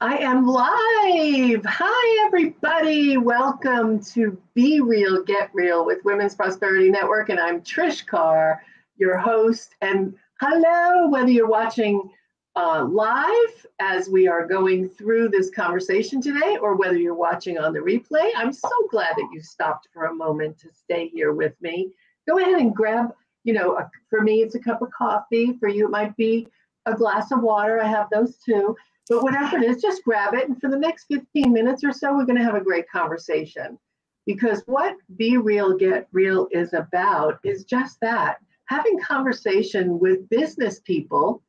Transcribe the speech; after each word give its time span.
I 0.00 0.16
am 0.18 0.44
live. 0.44 1.64
Hi, 1.64 2.26
everybody. 2.26 3.16
Welcome 3.16 4.02
to 4.06 4.36
Be 4.52 4.80
Real, 4.80 5.22
Get 5.22 5.50
Real 5.54 5.86
with 5.86 6.04
Women's 6.04 6.34
Prosperity 6.34 6.90
Network. 6.90 7.28
And 7.28 7.38
I'm 7.38 7.60
Trish 7.60 8.04
Carr, 8.04 8.60
your 8.96 9.16
host. 9.16 9.76
And 9.82 10.14
hello, 10.40 11.08
whether 11.08 11.30
you're 11.30 11.48
watching 11.48 12.10
uh, 12.56 12.84
live 12.90 13.66
as 13.78 14.08
we 14.08 14.26
are 14.26 14.46
going 14.48 14.88
through 14.88 15.28
this 15.28 15.48
conversation 15.50 16.20
today, 16.20 16.58
or 16.60 16.74
whether 16.74 16.96
you're 16.96 17.14
watching 17.14 17.58
on 17.58 17.72
the 17.72 17.78
replay, 17.78 18.30
I'm 18.36 18.52
so 18.52 18.68
glad 18.90 19.14
that 19.16 19.28
you 19.32 19.40
stopped 19.40 19.88
for 19.94 20.06
a 20.06 20.14
moment 20.14 20.58
to 20.58 20.72
stay 20.72 21.06
here 21.06 21.32
with 21.32 21.54
me. 21.60 21.92
Go 22.28 22.38
ahead 22.38 22.60
and 22.60 22.74
grab, 22.74 23.14
you 23.44 23.52
know, 23.52 23.78
a, 23.78 23.88
for 24.10 24.22
me, 24.22 24.42
it's 24.42 24.56
a 24.56 24.60
cup 24.60 24.82
of 24.82 24.90
coffee. 24.90 25.56
For 25.60 25.68
you, 25.68 25.86
it 25.86 25.90
might 25.90 26.16
be 26.16 26.48
a 26.84 26.94
glass 26.94 27.30
of 27.30 27.42
water. 27.42 27.80
I 27.80 27.86
have 27.86 28.10
those 28.10 28.36
too. 28.38 28.76
But 29.08 29.22
what 29.22 29.34
it 29.34 29.62
is, 29.62 29.82
just 29.82 30.02
grab 30.04 30.34
it. 30.34 30.48
And 30.48 30.58
for 30.60 30.70
the 30.70 30.78
next 30.78 31.06
15 31.12 31.52
minutes 31.52 31.84
or 31.84 31.92
so, 31.92 32.14
we're 32.14 32.24
going 32.24 32.38
to 32.38 32.44
have 32.44 32.54
a 32.54 32.64
great 32.64 32.88
conversation. 32.88 33.78
Because 34.26 34.62
what 34.66 34.96
Be 35.16 35.36
Real, 35.36 35.76
Get 35.76 36.08
Real 36.12 36.48
is 36.50 36.72
about 36.72 37.38
is 37.44 37.64
just 37.64 38.00
that 38.00 38.38
having 38.66 38.98
conversation 38.98 39.98
with 39.98 40.28
business 40.30 40.80
people 40.80 41.42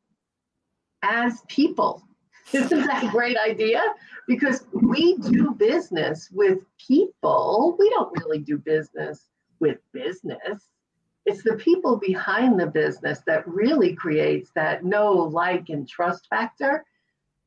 as 1.02 1.41
people. 1.47 2.03
Isn't 2.52 2.85
that 2.85 3.05
a 3.05 3.09
great 3.09 3.38
idea? 3.38 3.81
Because 4.27 4.66
we 4.73 5.17
do 5.17 5.52
business 5.52 6.30
with 6.31 6.59
people. 6.77 7.75
We 7.80 7.89
don't 7.91 8.11
really 8.19 8.39
do 8.39 8.58
business 8.58 9.30
with 9.59 9.77
business. 9.94 10.69
It's 11.25 11.44
the 11.44 11.55
people 11.55 11.95
behind 11.97 12.59
the 12.59 12.67
business 12.67 13.22
that 13.25 13.47
really 13.47 13.95
creates 13.95 14.52
that 14.55 14.83
know, 14.83 15.11
like, 15.13 15.69
and 15.69 15.88
trust 15.88 16.27
factor 16.30 16.85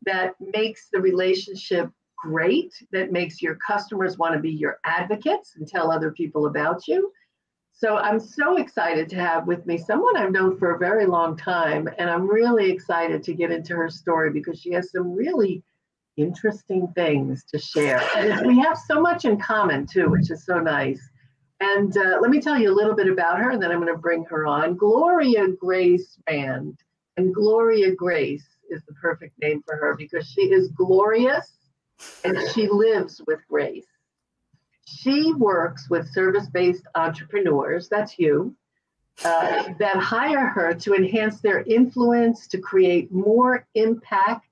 that 0.04 0.34
makes 0.40 0.88
the 0.92 1.00
relationship 1.00 1.90
great, 2.18 2.72
that 2.92 3.12
makes 3.12 3.40
your 3.40 3.56
customers 3.56 4.18
want 4.18 4.34
to 4.34 4.40
be 4.40 4.50
your 4.50 4.78
advocates 4.84 5.54
and 5.56 5.66
tell 5.66 5.90
other 5.90 6.10
people 6.12 6.46
about 6.46 6.86
you. 6.88 7.12
So 7.72 7.96
I'm 7.96 8.18
so 8.18 8.56
excited 8.56 9.08
to 9.10 9.16
have 9.16 9.46
with 9.46 9.64
me 9.64 9.78
someone 9.78 10.16
I've 10.16 10.32
known 10.32 10.58
for 10.58 10.74
a 10.74 10.78
very 10.78 11.06
long 11.06 11.36
time. 11.36 11.88
And 11.98 12.10
I'm 12.10 12.28
really 12.28 12.72
excited 12.72 13.22
to 13.22 13.34
get 13.34 13.52
into 13.52 13.76
her 13.76 13.88
story 13.88 14.30
because 14.30 14.60
she 14.60 14.72
has 14.72 14.90
some 14.90 15.12
really 15.12 15.62
interesting 16.16 16.88
things 16.96 17.44
to 17.52 17.58
share. 17.58 18.02
And 18.16 18.48
we 18.48 18.58
have 18.58 18.76
so 18.76 19.00
much 19.00 19.24
in 19.24 19.38
common 19.38 19.86
too, 19.86 20.10
which 20.10 20.30
is 20.30 20.44
so 20.44 20.58
nice. 20.58 21.00
And 21.60 21.96
uh, 21.96 22.18
let 22.20 22.30
me 22.30 22.40
tell 22.40 22.58
you 22.58 22.72
a 22.72 22.74
little 22.74 22.94
bit 22.94 23.08
about 23.08 23.38
her, 23.38 23.50
and 23.50 23.60
then 23.62 23.70
I'm 23.70 23.80
going 23.80 23.92
to 23.92 23.98
bring 23.98 24.24
her 24.24 24.46
on. 24.46 24.76
Gloria 24.76 25.48
Grace 25.48 26.18
Rand. 26.28 26.78
And 27.16 27.34
Gloria 27.34 27.94
Grace 27.96 28.46
is 28.70 28.82
the 28.86 28.94
perfect 28.94 29.34
name 29.40 29.62
for 29.66 29.76
her 29.76 29.94
because 29.96 30.26
she 30.26 30.42
is 30.42 30.68
glorious 30.68 31.52
and 32.24 32.38
she 32.52 32.68
lives 32.68 33.20
with 33.26 33.40
grace. 33.48 33.86
She 34.86 35.32
works 35.34 35.90
with 35.90 36.10
service 36.12 36.48
based 36.48 36.84
entrepreneurs, 36.94 37.88
that's 37.88 38.18
you, 38.18 38.56
uh, 39.24 39.64
that 39.78 39.96
hire 39.96 40.46
her 40.46 40.74
to 40.74 40.94
enhance 40.94 41.40
their 41.40 41.62
influence, 41.62 42.46
to 42.48 42.58
create 42.58 43.12
more 43.12 43.66
impact, 43.74 44.48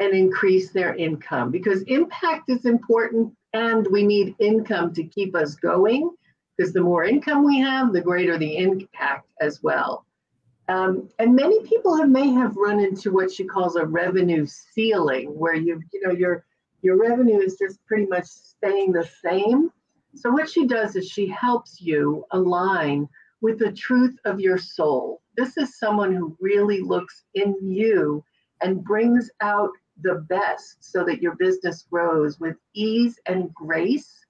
and 0.00 0.14
increase 0.14 0.70
their 0.70 0.94
income 0.94 1.50
because 1.50 1.82
impact 1.82 2.48
is 2.48 2.64
important 2.66 3.32
and 3.52 3.86
we 3.90 4.04
need 4.04 4.34
income 4.38 4.92
to 4.94 5.02
keep 5.02 5.34
us 5.34 5.54
going 5.56 6.10
because 6.56 6.72
the 6.72 6.80
more 6.80 7.04
income 7.04 7.44
we 7.44 7.58
have, 7.58 7.92
the 7.92 8.00
greater 8.00 8.38
the 8.38 8.56
impact 8.58 9.28
as 9.40 9.62
well. 9.62 10.04
Um, 10.68 11.08
and 11.18 11.34
many 11.34 11.62
people 11.62 11.96
have, 11.96 12.10
may 12.10 12.28
have 12.28 12.56
run 12.56 12.78
into 12.78 13.10
what 13.10 13.32
she 13.32 13.44
calls 13.44 13.76
a 13.76 13.86
revenue 13.86 14.46
ceiling, 14.46 15.28
where 15.38 15.54
you 15.54 15.82
you 15.92 16.00
know 16.02 16.12
your 16.12 16.44
your 16.82 16.96
revenue 16.96 17.40
is 17.40 17.56
just 17.56 17.84
pretty 17.86 18.06
much 18.06 18.26
staying 18.26 18.92
the 18.92 19.08
same. 19.22 19.70
So 20.14 20.30
what 20.30 20.48
she 20.48 20.66
does 20.66 20.96
is 20.96 21.08
she 21.08 21.26
helps 21.26 21.80
you 21.80 22.24
align 22.32 23.08
with 23.40 23.58
the 23.58 23.72
truth 23.72 24.16
of 24.24 24.40
your 24.40 24.58
soul. 24.58 25.22
This 25.36 25.56
is 25.56 25.78
someone 25.78 26.14
who 26.14 26.36
really 26.40 26.80
looks 26.80 27.24
in 27.34 27.56
you 27.62 28.24
and 28.60 28.84
brings 28.84 29.30
out 29.40 29.70
the 30.02 30.26
best 30.28 30.76
so 30.80 31.04
that 31.04 31.22
your 31.22 31.36
business 31.36 31.84
grows 31.90 32.40
with 32.40 32.56
ease 32.74 33.18
and 33.26 33.52
grace 33.54 34.24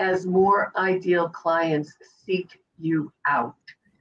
as 0.00 0.26
more 0.26 0.72
ideal 0.76 1.28
clients 1.28 1.92
seek 2.24 2.58
you 2.78 3.12
out. 3.26 3.54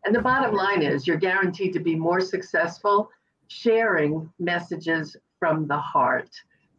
And 0.04 0.16
the 0.16 0.22
bottom 0.22 0.56
line 0.56 0.82
is 0.82 1.06
you're 1.06 1.18
guaranteed 1.18 1.74
to 1.74 1.80
be 1.80 1.96
more 1.96 2.22
successful 2.22 3.10
sharing 3.48 4.30
messages 4.40 5.16
from 5.40 5.68
the 5.68 5.78
heart. 5.78 6.30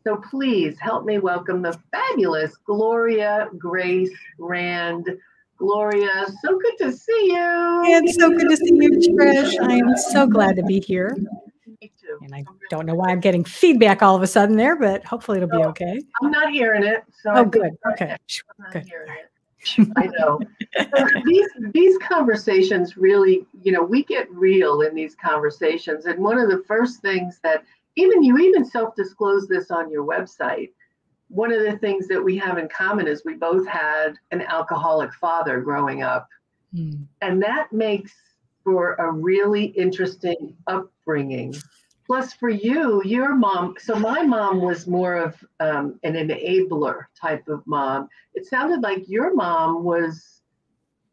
So 0.04 0.16
please 0.16 0.76
help 0.80 1.04
me 1.04 1.18
welcome 1.18 1.62
the 1.62 1.78
fabulous 1.92 2.56
Gloria 2.66 3.48
Grace 3.58 4.10
Rand. 4.38 5.08
Gloria, 5.58 6.26
so 6.42 6.58
good 6.58 6.76
to 6.78 6.92
see 6.92 7.26
you. 7.26 7.82
It's 7.84 8.18
so 8.18 8.30
good 8.30 8.48
to 8.48 8.56
see 8.56 8.74
you, 8.74 8.90
Trish. 9.16 9.60
I 9.60 9.74
am 9.74 9.96
so 9.96 10.26
glad 10.26 10.56
to 10.56 10.64
be 10.64 10.80
here. 10.80 11.16
Me 11.80 11.92
too. 12.00 12.18
And 12.20 12.34
I 12.34 12.44
don't 12.68 12.84
know 12.84 12.96
why 12.96 13.10
I'm 13.10 13.20
getting 13.20 13.44
feedback 13.44 14.02
all 14.02 14.16
of 14.16 14.22
a 14.22 14.26
sudden 14.26 14.56
there, 14.56 14.74
but 14.74 15.04
hopefully 15.04 15.36
it'll 15.38 15.48
be 15.48 15.64
okay. 15.66 16.00
I'm 16.20 16.32
not 16.32 16.50
hearing 16.50 16.82
it. 16.82 17.04
So 17.22 17.30
Oh, 17.30 17.44
good. 17.44 17.70
Okay. 17.92 18.16
I'm 18.58 18.64
not 18.64 18.72
Good. 18.72 18.90
I 19.96 20.06
know. 20.18 20.40
These 21.24 21.48
these 21.72 21.98
conversations 21.98 22.96
really, 22.96 23.46
you 23.62 23.72
know, 23.72 23.82
we 23.82 24.04
get 24.04 24.30
real 24.30 24.82
in 24.82 24.94
these 24.94 25.14
conversations. 25.14 26.06
And 26.06 26.22
one 26.22 26.38
of 26.38 26.48
the 26.48 26.64
first 26.66 27.00
things 27.00 27.38
that 27.42 27.64
even 27.96 28.22
you 28.22 28.38
even 28.38 28.64
self-disclose 28.64 29.48
this 29.48 29.70
on 29.70 29.90
your 29.90 30.04
website. 30.04 30.70
One 31.28 31.52
of 31.52 31.62
the 31.62 31.78
things 31.78 32.08
that 32.08 32.22
we 32.22 32.36
have 32.38 32.58
in 32.58 32.68
common 32.68 33.06
is 33.06 33.22
we 33.24 33.34
both 33.34 33.66
had 33.66 34.14
an 34.32 34.42
alcoholic 34.42 35.12
father 35.14 35.60
growing 35.60 36.02
up. 36.02 36.28
Hmm. 36.74 37.04
And 37.20 37.42
that 37.42 37.72
makes 37.72 38.12
for 38.64 38.94
a 38.94 39.10
really 39.10 39.66
interesting 39.66 40.54
upbringing. 40.66 41.54
Plus, 42.06 42.32
for 42.32 42.48
you, 42.48 43.02
your 43.04 43.34
mom, 43.34 43.76
so 43.78 43.94
my 43.94 44.22
mom 44.22 44.60
was 44.60 44.86
more 44.86 45.16
of 45.16 45.42
um, 45.60 46.00
an 46.02 46.14
enabler 46.14 47.04
type 47.20 47.46
of 47.48 47.64
mom. 47.66 48.08
It 48.34 48.46
sounded 48.46 48.82
like 48.82 49.08
your 49.08 49.34
mom 49.34 49.84
was 49.84 50.42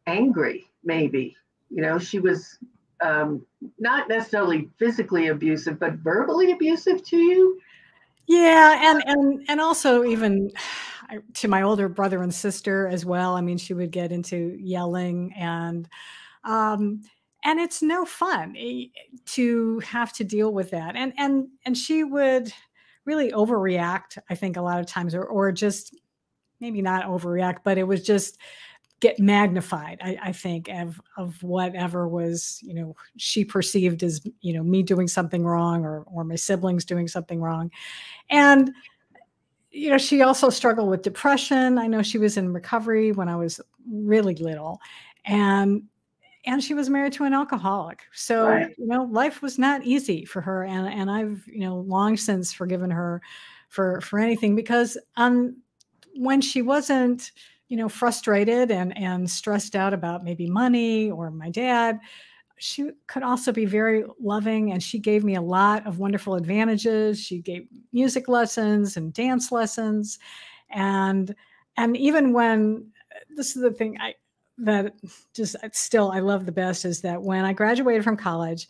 angry, 0.07 0.65
maybe. 0.83 1.35
You 1.69 1.83
know, 1.83 1.99
she 1.99 2.19
was 2.19 2.57
um, 3.01 3.45
not 3.77 4.09
necessarily 4.09 4.69
physically 4.77 5.27
abusive, 5.27 5.79
but 5.79 5.93
verbally 5.93 6.51
abusive 6.51 7.03
to 7.03 7.17
you. 7.17 7.59
Yeah, 8.27 8.91
and 8.91 9.03
and 9.07 9.45
and 9.47 9.61
also 9.61 10.03
even 10.03 10.51
to 11.35 11.47
my 11.47 11.63
older 11.63 11.89
brother 11.89 12.21
and 12.21 12.33
sister 12.33 12.87
as 12.87 13.05
well. 13.05 13.35
I 13.35 13.41
mean, 13.41 13.57
she 13.57 13.73
would 13.73 13.91
get 13.91 14.11
into 14.11 14.57
yelling 14.59 15.33
and 15.35 15.87
um 16.43 17.01
and 17.43 17.59
it's 17.59 17.81
no 17.81 18.05
fun 18.05 18.55
eh, 18.57 18.85
to 19.25 19.79
have 19.79 20.13
to 20.13 20.23
deal 20.23 20.53
with 20.53 20.71
that. 20.71 20.95
And 20.95 21.13
and 21.17 21.47
and 21.65 21.77
she 21.77 22.03
would 22.03 22.51
really 23.05 23.31
overreact, 23.31 24.17
I 24.29 24.35
think 24.35 24.57
a 24.57 24.61
lot 24.61 24.79
of 24.79 24.85
times 24.85 25.15
or 25.15 25.23
or 25.23 25.51
just 25.51 25.95
maybe 26.59 26.81
not 26.81 27.05
overreact, 27.05 27.59
but 27.63 27.77
it 27.77 27.83
was 27.83 28.03
just 28.03 28.37
get 28.99 29.17
magnified 29.17 29.97
I, 30.01 30.17
I 30.23 30.31
think 30.33 30.67
of 30.69 30.99
of 31.17 31.41
whatever 31.41 32.07
was 32.07 32.59
you 32.61 32.73
know 32.73 32.95
she 33.17 33.45
perceived 33.45 34.03
as 34.03 34.21
you 34.41 34.53
know 34.53 34.63
me 34.63 34.83
doing 34.83 35.07
something 35.07 35.45
wrong 35.45 35.85
or 35.85 36.03
or 36.11 36.23
my 36.23 36.35
siblings 36.35 36.83
doing 36.83 37.07
something 37.07 37.39
wrong 37.39 37.71
and 38.29 38.71
you 39.71 39.89
know 39.89 39.97
she 39.97 40.21
also 40.21 40.49
struggled 40.49 40.89
with 40.89 41.01
depression 41.01 41.77
i 41.77 41.87
know 41.87 42.01
she 42.01 42.17
was 42.17 42.35
in 42.35 42.51
recovery 42.51 43.11
when 43.11 43.29
i 43.29 43.35
was 43.35 43.61
really 43.89 44.35
little 44.35 44.81
and 45.25 45.83
and 46.45 46.63
she 46.63 46.73
was 46.73 46.89
married 46.89 47.13
to 47.13 47.23
an 47.25 47.33
alcoholic 47.33 48.03
so 48.13 48.47
Right. 48.47 48.75
you 48.77 48.87
know 48.87 49.03
life 49.03 49.41
was 49.41 49.57
not 49.57 49.83
easy 49.83 50.25
for 50.25 50.41
her 50.41 50.63
and 50.63 50.87
and 50.87 51.11
i've 51.11 51.43
you 51.47 51.61
know 51.61 51.77
long 51.79 52.17
since 52.17 52.53
forgiven 52.53 52.89
her 52.91 53.21
for 53.69 54.01
for 54.01 54.19
anything 54.19 54.55
because 54.55 54.97
um 55.17 55.57
when 56.15 56.41
she 56.41 56.61
wasn't 56.61 57.31
you 57.67 57.77
know 57.77 57.89
frustrated 57.89 58.71
and 58.71 58.97
and 58.97 59.29
stressed 59.29 59.75
out 59.75 59.93
about 59.93 60.23
maybe 60.23 60.47
money 60.47 61.11
or 61.11 61.29
my 61.31 61.49
dad 61.49 61.99
she 62.61 62.89
could 63.07 63.23
also 63.23 63.53
be 63.53 63.65
very 63.65 64.03
loving 64.19 64.71
and 64.73 64.83
she 64.83 64.99
gave 64.99 65.23
me 65.23 65.35
a 65.35 65.41
lot 65.41 65.85
of 65.87 65.99
wonderful 65.99 66.35
advantages 66.35 67.19
she 67.19 67.39
gave 67.39 67.67
music 67.93 68.27
lessons 68.27 68.97
and 68.97 69.13
dance 69.13 69.51
lessons 69.51 70.19
and 70.71 71.35
and 71.77 71.95
even 71.95 72.33
when 72.33 72.85
this 73.35 73.55
is 73.55 73.61
the 73.61 73.71
thing 73.71 73.97
i 74.01 74.13
that 74.59 74.93
just 75.33 75.55
still 75.73 76.11
i 76.11 76.19
love 76.19 76.45
the 76.45 76.51
best 76.51 76.85
is 76.85 77.01
that 77.01 77.21
when 77.21 77.45
i 77.45 77.53
graduated 77.53 78.03
from 78.03 78.17
college 78.17 78.67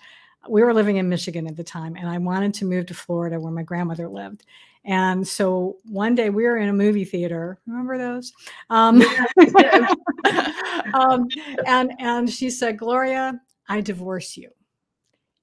we 0.48 0.64
were 0.64 0.74
living 0.74 0.98
in 0.98 1.10
michigan 1.10 1.48
at 1.48 1.56
the 1.56 1.64
time 1.64 1.96
and 1.96 2.08
i 2.08 2.18
wanted 2.18 2.54
to 2.54 2.66
move 2.66 2.86
to 2.86 2.94
florida 2.94 3.40
where 3.40 3.52
my 3.52 3.64
grandmother 3.64 4.08
lived. 4.08 4.46
And 4.86 5.28
so 5.28 5.78
one 5.84 6.16
day 6.16 6.30
we 6.30 6.44
were 6.46 6.58
in 6.58 6.70
a 6.70 6.74
movie 6.74 7.06
theater. 7.06 7.60
Remember 7.68 7.98
those? 7.98 8.32
Um, 8.70 9.04
um, 10.94 11.28
and 11.66 11.92
and 12.00 12.30
she 12.30 12.50
said 12.50 12.78
gloria 12.78 13.40
I 13.68 13.82
divorce 13.82 14.36
you. 14.36 14.50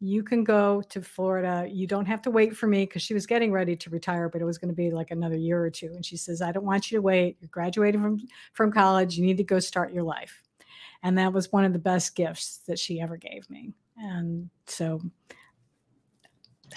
You 0.00 0.22
can 0.22 0.44
go 0.44 0.82
to 0.82 1.00
Florida. 1.00 1.66
You 1.70 1.87
don't 1.87 2.06
have 2.06 2.20
to 2.22 2.31
wait 2.31 2.56
for 2.56 2.66
me 2.66 2.84
because 2.84 3.02
she 3.02 3.14
was 3.14 3.26
getting 3.26 3.50
ready 3.50 3.75
to 3.76 3.90
retire, 3.90 4.28
but 4.28 4.43
it 4.43 4.44
was 4.44 4.58
going 4.58 4.69
to 4.69 4.75
be 4.75 4.90
like 4.90 5.10
another 5.10 5.37
year 5.37 5.62
or 5.62 5.70
two. 5.70 5.93
And 5.94 6.04
she 6.04 6.16
says, 6.16 6.43
I 6.43 6.52
don't 6.52 6.66
want 6.66 6.90
you 6.90 6.98
to 6.98 7.02
wait. 7.02 7.38
You're 7.40 7.48
graduating 7.50 8.02
from, 8.02 8.20
from 8.52 8.72
college. 8.72 9.16
You 9.16 9.25
need 9.25 9.38
to 9.38 9.44
go 9.44 9.58
start 9.58 9.93
your 9.93 10.02
life. 10.02 10.43
And 11.02 11.16
that 11.19 11.32
was 11.32 11.50
one 11.52 11.64
of 11.64 11.72
the 11.72 11.78
best 11.78 12.14
gifts 12.14 12.58
that 12.66 12.78
she 12.78 13.00
ever 13.00 13.16
gave 13.16 13.48
me. 13.48 13.72
And 13.96 14.50
so. 14.66 15.00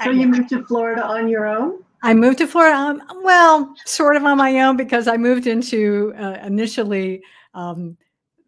So 0.02 0.12
you 0.12 0.28
moved 0.28 0.50
to 0.50 0.64
Florida 0.66 1.06
on 1.06 1.28
your 1.28 1.48
own? 1.48 1.84
I 2.02 2.14
moved 2.14 2.38
to 2.38 2.48
Florida. 2.48 2.76
Um, 2.78 3.02
well, 3.24 3.76
sort 3.86 4.16
of 4.16 4.24
on 4.24 4.38
my 4.38 4.60
own 4.62 4.78
because 4.78 5.08
I 5.08 5.18
moved 5.18 5.48
into 5.48 6.14
uh, 6.18 6.38
initially 6.46 7.22
um, 7.54 7.98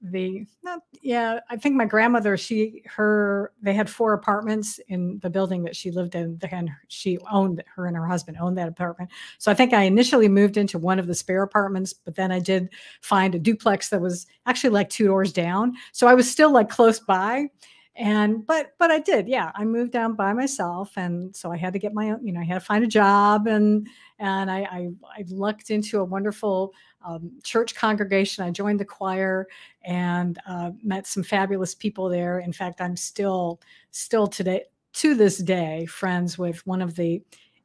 the 0.02 0.46
not, 0.64 0.80
yeah 1.04 1.40
i 1.50 1.56
think 1.56 1.76
my 1.76 1.86
grandmother 1.86 2.36
she 2.36 2.82
her 2.86 3.52
they 3.62 3.74
had 3.74 3.90
four 3.90 4.14
apartments 4.14 4.80
in 4.88 5.20
the 5.22 5.30
building 5.30 5.64
that 5.64 5.76
she 5.76 5.92
lived 5.92 6.16
in 6.16 6.40
and 6.50 6.72
she 6.88 7.20
owned 7.32 7.64
her 7.76 7.86
and 7.86 7.96
her 7.96 8.08
husband 8.08 8.38
owned 8.42 8.58
that 8.58 8.68
apartment. 8.68 9.12
So 9.38 9.52
i 9.52 9.54
think 9.54 9.74
i 9.74 9.84
initially 9.84 10.28
moved 10.28 10.58
into 10.58 10.80
one 10.80 10.98
of 10.98 11.06
the 11.06 11.14
spare 11.14 11.44
apartments 11.44 11.94
but 11.94 12.16
then 12.16 12.32
i 12.32 12.40
did 12.40 12.70
find 13.02 13.36
a 13.36 13.40
duplex 13.40 13.90
that 13.90 14.02
was 14.02 14.26
actually 14.48 14.72
like 14.72 14.90
two 14.90 15.06
doors 15.06 15.32
down. 15.32 15.74
So 15.92 16.08
i 16.08 16.16
was 16.16 16.30
still 16.30 16.52
like 16.52 16.70
close 16.70 17.00
by 17.00 17.48
and 17.96 18.46
but 18.48 18.74
but 18.80 18.90
i 18.90 19.00
did 19.00 19.28
yeah 19.28 19.52
i 19.56 19.66
moved 19.66 19.92
down 19.92 20.16
by 20.16 20.32
myself 20.32 20.94
and 20.96 21.36
so 21.36 21.52
i 21.52 21.58
had 21.58 21.74
to 21.74 21.80
get 21.80 21.94
my 21.94 22.12
own 22.12 22.26
you 22.26 22.32
know 22.32 22.40
i 22.40 22.44
had 22.44 22.54
to 22.54 22.60
find 22.62 22.84
a 22.84 22.88
job 22.88 23.48
and 23.48 23.88
and 24.20 24.50
i 24.50 24.60
i, 24.62 24.90
I 25.18 25.26
lucked 25.28 25.70
into 25.70 26.00
a 26.00 26.04
wonderful 26.06 26.74
um, 27.04 27.32
church 27.44 27.76
congregation. 27.76 28.44
I 28.44 28.52
joined 28.52 28.80
the 28.80 28.86
choir 28.86 29.48
and 29.84 30.38
uh, 30.48 30.72
met 30.84 31.08
some 31.08 31.24
fabulous 31.24 31.74
people 31.74 32.10
there. 32.10 32.40
In 32.40 32.54
fact, 32.54 32.82
I'm 32.82 32.96
still 32.96 33.60
still 33.92 34.28
today 34.28 34.64
to 34.94 35.16
this 35.16 35.38
day 35.38 35.86
friends 35.86 36.38
with 36.38 36.66
one 36.68 36.82
of 36.82 36.96
the 36.96 37.22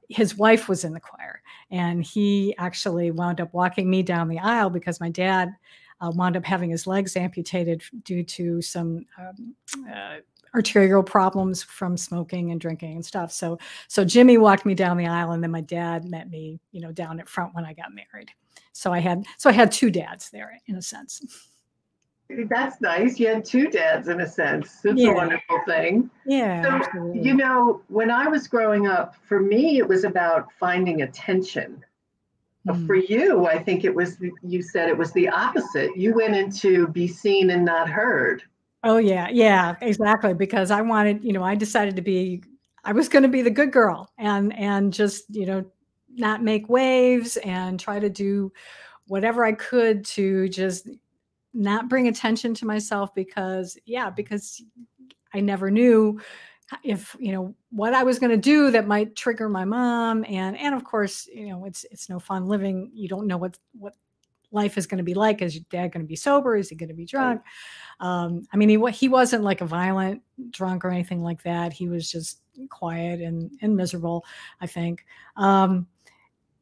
his 0.08 0.36
wife 0.36 0.68
was 0.68 0.84
in 0.84 0.92
the 0.92 1.00
choir 1.00 1.42
and 1.72 2.04
he 2.04 2.54
actually 2.58 3.10
wound 3.10 3.40
up 3.40 3.52
walking 3.52 3.90
me 3.90 4.04
down 4.04 4.28
the 4.28 4.38
aisle 4.38 4.70
because 4.70 5.00
my 5.00 5.10
dad 5.10 5.50
uh, 6.00 6.12
wound 6.14 6.36
up 6.36 6.44
having 6.44 6.70
his 6.70 6.86
legs 6.86 7.16
amputated 7.16 7.82
due 8.04 8.22
to 8.22 8.60
some 8.62 9.06
um, 9.18 9.54
uh, 9.92 10.16
arterial 10.54 11.02
problems 11.02 11.62
from 11.62 11.96
smoking 11.96 12.50
and 12.50 12.60
drinking 12.60 12.94
and 12.94 13.04
stuff. 13.04 13.32
So 13.32 13.58
so 13.88 14.04
Jimmy 14.04 14.38
walked 14.38 14.66
me 14.66 14.74
down 14.74 14.96
the 14.96 15.06
aisle 15.06 15.32
and 15.32 15.42
then 15.42 15.50
my 15.50 15.60
dad 15.60 16.04
met 16.04 16.30
me, 16.30 16.60
you 16.72 16.80
know, 16.80 16.92
down 16.92 17.20
at 17.20 17.28
front 17.28 17.54
when 17.54 17.64
I 17.64 17.72
got 17.72 17.94
married. 17.94 18.30
So 18.72 18.92
I 18.92 19.00
had 19.00 19.24
so 19.38 19.50
I 19.50 19.52
had 19.52 19.72
two 19.72 19.90
dads 19.90 20.30
there 20.30 20.60
in 20.66 20.76
a 20.76 20.82
sense. 20.82 21.22
That's 22.28 22.80
nice. 22.80 23.20
You 23.20 23.28
had 23.28 23.44
two 23.44 23.70
dads 23.70 24.08
in 24.08 24.20
a 24.20 24.28
sense. 24.28 24.80
It's 24.84 25.00
yeah. 25.00 25.10
a 25.10 25.14
wonderful 25.14 25.60
thing. 25.64 26.10
Yeah. 26.26 26.82
So, 26.92 27.12
you 27.14 27.34
know, 27.34 27.82
when 27.86 28.10
I 28.10 28.26
was 28.26 28.48
growing 28.48 28.88
up, 28.88 29.14
for 29.28 29.38
me, 29.38 29.78
it 29.78 29.86
was 29.86 30.02
about 30.02 30.48
finding 30.58 31.02
attention. 31.02 31.84
Mm. 32.66 32.86
For 32.86 32.96
you, 32.96 33.46
I 33.46 33.62
think 33.62 33.84
it 33.84 33.94
was, 33.94 34.16
you 34.42 34.62
said 34.62 34.88
it 34.88 34.98
was 34.98 35.12
the 35.12 35.28
opposite. 35.28 35.96
You 35.96 36.14
went 36.14 36.34
into 36.34 36.88
be 36.88 37.06
seen 37.06 37.50
and 37.50 37.64
not 37.64 37.88
heard. 37.88 38.42
Oh, 38.82 38.98
yeah. 38.98 39.28
Yeah, 39.30 39.76
exactly. 39.80 40.34
Because 40.34 40.70
I 40.70 40.80
wanted, 40.82 41.24
you 41.24 41.32
know, 41.32 41.42
I 41.42 41.54
decided 41.54 41.96
to 41.96 42.02
be, 42.02 42.42
I 42.84 42.92
was 42.92 43.08
going 43.08 43.22
to 43.22 43.28
be 43.28 43.42
the 43.42 43.50
good 43.50 43.72
girl 43.72 44.10
and, 44.18 44.56
and 44.56 44.92
just, 44.92 45.24
you 45.34 45.46
know, 45.46 45.64
not 46.16 46.42
make 46.42 46.68
waves 46.68 47.36
and 47.38 47.78
try 47.78 47.98
to 47.98 48.08
do 48.08 48.52
whatever 49.06 49.44
I 49.44 49.52
could 49.52 50.04
to 50.06 50.48
just 50.48 50.88
not 51.54 51.88
bring 51.88 52.08
attention 52.08 52.54
to 52.54 52.66
myself 52.66 53.14
because 53.14 53.78
yeah 53.86 54.10
because 54.10 54.62
I 55.32 55.40
never 55.40 55.70
knew 55.70 56.20
if 56.82 57.16
you 57.18 57.32
know 57.32 57.54
what 57.70 57.94
I 57.94 58.02
was 58.02 58.18
going 58.18 58.30
to 58.30 58.36
do 58.36 58.70
that 58.72 58.86
might 58.86 59.14
trigger 59.14 59.48
my 59.48 59.64
mom 59.64 60.24
and 60.28 60.58
and 60.58 60.74
of 60.74 60.84
course 60.84 61.28
you 61.32 61.48
know 61.48 61.64
it's 61.64 61.84
it's 61.90 62.08
no 62.08 62.18
fun 62.18 62.46
living 62.46 62.90
you 62.92 63.08
don't 63.08 63.26
know 63.26 63.36
what 63.36 63.58
what 63.78 63.94
life 64.52 64.78
is 64.78 64.86
going 64.86 64.98
to 64.98 65.04
be 65.04 65.14
like. 65.14 65.42
Is 65.42 65.54
your 65.54 65.64
dad 65.70 65.92
going 65.92 66.04
to 66.04 66.08
be 66.08 66.16
sober? 66.16 66.56
Is 66.56 66.68
he 66.68 66.76
going 66.76 66.88
to 66.88 66.94
be 66.94 67.04
drunk? 67.04 67.42
Um, 68.00 68.42
I 68.52 68.56
mean 68.56 68.68
he 68.68 68.90
he 68.90 69.08
wasn't 69.08 69.44
like 69.44 69.60
a 69.60 69.66
violent 69.66 70.22
drunk 70.50 70.84
or 70.84 70.90
anything 70.90 71.22
like 71.22 71.42
that. 71.42 71.72
He 71.72 71.88
was 71.88 72.10
just 72.10 72.40
quiet 72.70 73.20
and 73.20 73.50
and 73.62 73.76
miserable 73.76 74.24
I 74.60 74.66
think. 74.66 75.04
Um, 75.36 75.86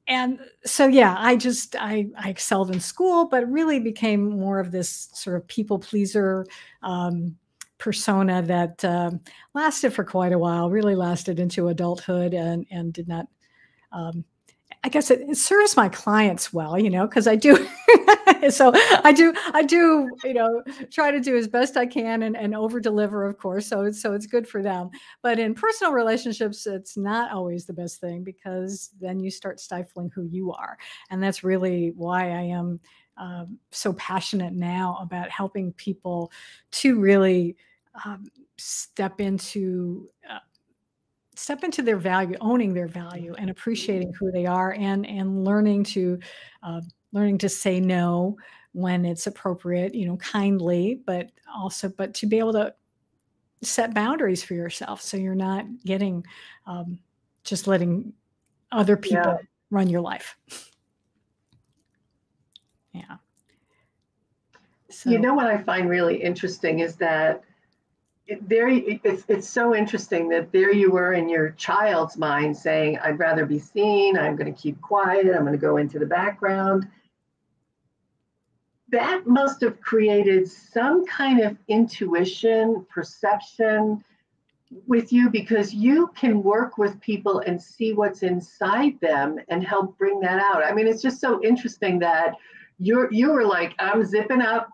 and 0.06 0.38
so 0.66 0.86
yeah 0.86 1.14
i 1.18 1.34
just 1.34 1.76
I, 1.76 2.08
I 2.18 2.28
excelled 2.28 2.70
in 2.70 2.78
school 2.78 3.26
but 3.26 3.50
really 3.50 3.80
became 3.80 4.38
more 4.38 4.60
of 4.60 4.70
this 4.70 5.08
sort 5.14 5.36
of 5.36 5.48
people 5.48 5.78
pleaser 5.78 6.46
um, 6.82 7.36
persona 7.84 8.40
that 8.40 8.82
uh, 8.82 9.10
lasted 9.52 9.92
for 9.92 10.04
quite 10.04 10.32
a 10.32 10.38
while 10.38 10.70
really 10.70 10.94
lasted 10.94 11.38
into 11.38 11.68
adulthood 11.68 12.32
and 12.32 12.66
and 12.70 12.94
did 12.94 13.06
not 13.06 13.26
um, 13.92 14.24
I 14.82 14.88
guess 14.88 15.10
it, 15.10 15.20
it, 15.20 15.36
serves 15.36 15.76
my 15.76 15.88
clients 15.88 16.52
well, 16.52 16.78
you 16.78 16.90
know, 16.90 17.06
because 17.06 17.26
I 17.26 17.36
do. 17.36 17.66
so 18.50 18.72
I 19.04 19.12
do, 19.12 19.32
I 19.52 19.62
do, 19.62 20.10
you 20.24 20.34
know, 20.34 20.62
try 20.90 21.10
to 21.10 21.20
do 21.20 21.36
as 21.36 21.46
best 21.46 21.76
I 21.76 21.86
can 21.86 22.22
and, 22.22 22.36
and 22.36 22.54
over 22.54 22.80
deliver, 22.80 23.24
of 23.24 23.38
course. 23.38 23.66
So 23.66 23.82
it's 23.82 24.02
so 24.02 24.14
it's 24.14 24.26
good 24.26 24.48
for 24.48 24.62
them. 24.62 24.90
But 25.22 25.38
in 25.38 25.54
personal 25.54 25.92
relationships, 25.92 26.66
it's 26.66 26.96
not 26.96 27.32
always 27.32 27.66
the 27.66 27.72
best 27.72 28.00
thing 28.00 28.24
because 28.24 28.90
then 29.00 29.20
you 29.20 29.30
start 29.30 29.60
stifling 29.60 30.10
who 30.14 30.24
you 30.24 30.52
are, 30.52 30.76
and 31.10 31.22
that's 31.22 31.44
really 31.44 31.92
why 31.96 32.30
I 32.30 32.42
am 32.42 32.80
um, 33.16 33.58
so 33.70 33.92
passionate 33.94 34.52
now 34.54 34.98
about 35.00 35.30
helping 35.30 35.72
people 35.72 36.32
to 36.72 36.98
really 36.98 37.56
um, 38.04 38.26
step 38.56 39.20
into. 39.20 40.08
Uh, 40.28 40.38
step 41.36 41.64
into 41.64 41.82
their 41.82 41.96
value 41.96 42.36
owning 42.40 42.72
their 42.72 42.86
value 42.86 43.34
and 43.38 43.50
appreciating 43.50 44.12
who 44.18 44.30
they 44.30 44.46
are 44.46 44.72
and 44.74 45.04
and 45.06 45.44
learning 45.44 45.82
to 45.82 46.18
uh, 46.62 46.80
learning 47.12 47.38
to 47.38 47.48
say 47.48 47.80
no 47.80 48.36
when 48.72 49.04
it's 49.04 49.26
appropriate 49.26 49.94
you 49.94 50.06
know 50.06 50.16
kindly 50.18 51.00
but 51.06 51.30
also 51.54 51.88
but 51.88 52.14
to 52.14 52.26
be 52.26 52.38
able 52.38 52.52
to 52.52 52.72
set 53.62 53.94
boundaries 53.94 54.42
for 54.42 54.54
yourself 54.54 55.00
so 55.00 55.16
you're 55.16 55.34
not 55.34 55.64
getting 55.84 56.24
um, 56.66 56.98
just 57.44 57.66
letting 57.66 58.12
other 58.72 58.96
people 58.96 59.22
yeah. 59.24 59.38
run 59.70 59.88
your 59.88 60.00
life 60.00 60.36
yeah 62.92 63.16
so. 64.90 65.10
you 65.10 65.18
know 65.18 65.34
what 65.34 65.46
i 65.46 65.56
find 65.58 65.88
really 65.88 66.16
interesting 66.22 66.80
is 66.80 66.96
that 66.96 67.42
there 68.40 68.68
it's, 68.68 69.24
it's 69.28 69.48
so 69.48 69.74
interesting 69.74 70.28
that 70.30 70.50
there 70.50 70.72
you 70.72 70.90
were 70.90 71.12
in 71.12 71.28
your 71.28 71.50
child's 71.50 72.16
mind 72.16 72.56
saying 72.56 72.98
i'd 73.00 73.18
rather 73.18 73.44
be 73.44 73.58
seen. 73.58 74.16
I'm 74.16 74.36
going 74.36 74.52
to 74.52 74.60
keep 74.60 74.80
quiet. 74.80 75.26
I'm 75.26 75.42
going 75.42 75.52
to 75.52 75.58
go 75.58 75.76
into 75.76 75.98
the 75.98 76.06
background. 76.06 76.88
That 78.88 79.26
must 79.26 79.60
have 79.62 79.80
created 79.80 80.48
some 80.48 81.04
kind 81.06 81.40
of 81.40 81.56
intuition 81.68 82.86
perception 82.88 84.02
with 84.86 85.12
you 85.12 85.30
because 85.30 85.74
you 85.74 86.10
can 86.16 86.42
work 86.42 86.78
with 86.78 87.00
people 87.00 87.40
and 87.40 87.60
see 87.60 87.92
what's 87.92 88.22
inside 88.22 88.98
them 89.00 89.38
and 89.48 89.64
help 89.64 89.98
bring 89.98 90.20
that 90.20 90.40
out. 90.40 90.64
I 90.64 90.72
mean 90.72 90.86
it's 90.86 91.02
just 91.02 91.20
so 91.20 91.42
interesting 91.42 91.98
that 91.98 92.34
you're 92.78 93.12
you 93.12 93.30
were 93.30 93.46
like 93.46 93.74
i'm 93.78 94.04
zipping 94.04 94.40
up 94.40 94.68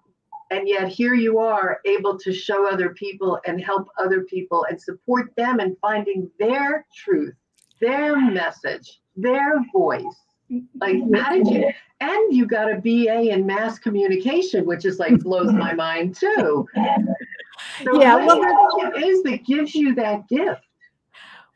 and 0.51 0.69
yet 0.69 0.89
here 0.89 1.15
you 1.15 1.39
are 1.39 1.81
able 1.85 2.19
to 2.19 2.33
show 2.33 2.69
other 2.69 2.91
people 2.91 3.39
and 3.47 3.63
help 3.63 3.89
other 3.99 4.23
people 4.23 4.67
and 4.69 4.81
support 4.81 5.31
them 5.37 5.61
in 5.61 5.77
finding 5.81 6.31
their 6.39 6.87
truth 6.95 7.35
their 7.81 8.21
message 8.21 9.01
their 9.17 9.55
voice. 9.73 10.05
Like 10.81 10.97
how 11.15 11.33
did 11.33 11.47
you 11.47 11.71
and 12.01 12.35
you 12.35 12.47
got 12.47 12.71
a 12.71 12.81
ba 12.81 13.21
in 13.23 13.47
mass 13.47 13.79
communication 13.79 14.67
which 14.67 14.85
is 14.85 14.99
like 14.99 15.19
blows 15.21 15.53
my 15.53 15.73
mind 15.73 16.17
too. 16.17 16.67
So 17.85 18.01
yeah 18.01 18.17
well 18.17 18.43
it 18.43 19.05
is 19.05 19.23
that 19.25 19.45
gives 19.47 19.75
you 19.75 19.95
that 19.95 20.29
gift? 20.29 20.63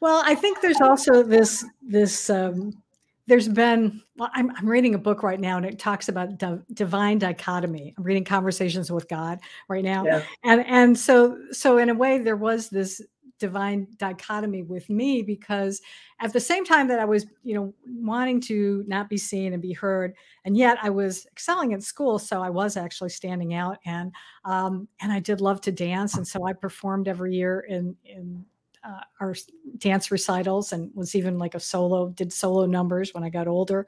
Well 0.00 0.22
i 0.24 0.34
think 0.34 0.60
there's 0.60 0.80
also 0.80 1.22
this 1.22 1.64
this 1.82 2.30
um, 2.30 2.72
there's 3.26 3.48
been 3.48 4.02
well, 4.16 4.30
I'm, 4.34 4.50
I'm 4.56 4.68
reading 4.68 4.94
a 4.94 4.98
book 4.98 5.22
right 5.22 5.40
now 5.40 5.56
and 5.56 5.66
it 5.66 5.78
talks 5.78 6.08
about 6.08 6.38
di- 6.38 6.58
divine 6.72 7.18
dichotomy. 7.18 7.94
I'm 7.96 8.04
reading 8.04 8.24
conversations 8.24 8.90
with 8.90 9.08
god 9.08 9.40
right 9.68 9.84
now. 9.84 10.04
Yeah. 10.04 10.22
and 10.44 10.64
and 10.66 10.98
so 10.98 11.38
so 11.52 11.78
in 11.78 11.88
a 11.88 11.94
way 11.94 12.18
there 12.18 12.36
was 12.36 12.68
this 12.68 13.00
divine 13.40 13.86
dichotomy 13.96 14.62
with 14.62 14.88
me 14.88 15.20
because 15.20 15.80
at 16.20 16.32
the 16.32 16.38
same 16.38 16.64
time 16.64 16.86
that 16.86 17.00
i 17.00 17.04
was 17.04 17.26
you 17.42 17.52
know 17.52 17.74
wanting 17.84 18.40
to 18.40 18.84
not 18.86 19.10
be 19.10 19.16
seen 19.16 19.52
and 19.52 19.60
be 19.60 19.72
heard 19.72 20.14
and 20.44 20.56
yet 20.56 20.78
i 20.82 20.88
was 20.88 21.26
excelling 21.26 21.74
at 21.74 21.82
school 21.82 22.16
so 22.16 22.40
i 22.40 22.48
was 22.48 22.76
actually 22.76 23.10
standing 23.10 23.52
out 23.52 23.78
and 23.86 24.12
um 24.44 24.86
and 25.00 25.12
i 25.12 25.18
did 25.18 25.40
love 25.40 25.60
to 25.60 25.72
dance. 25.72 26.16
And 26.16 26.26
so 26.26 26.46
i 26.46 26.52
performed 26.52 27.08
every 27.08 27.34
year 27.34 27.66
in 27.68 27.96
in 28.04 28.44
uh, 28.86 29.00
our 29.20 29.34
dance 29.78 30.10
recitals 30.10 30.72
and 30.72 30.90
was 30.94 31.14
even 31.14 31.38
like 31.38 31.54
a 31.54 31.60
solo, 31.60 32.10
did 32.10 32.32
solo 32.32 32.66
numbers 32.66 33.14
when 33.14 33.24
I 33.24 33.30
got 33.30 33.48
older. 33.48 33.86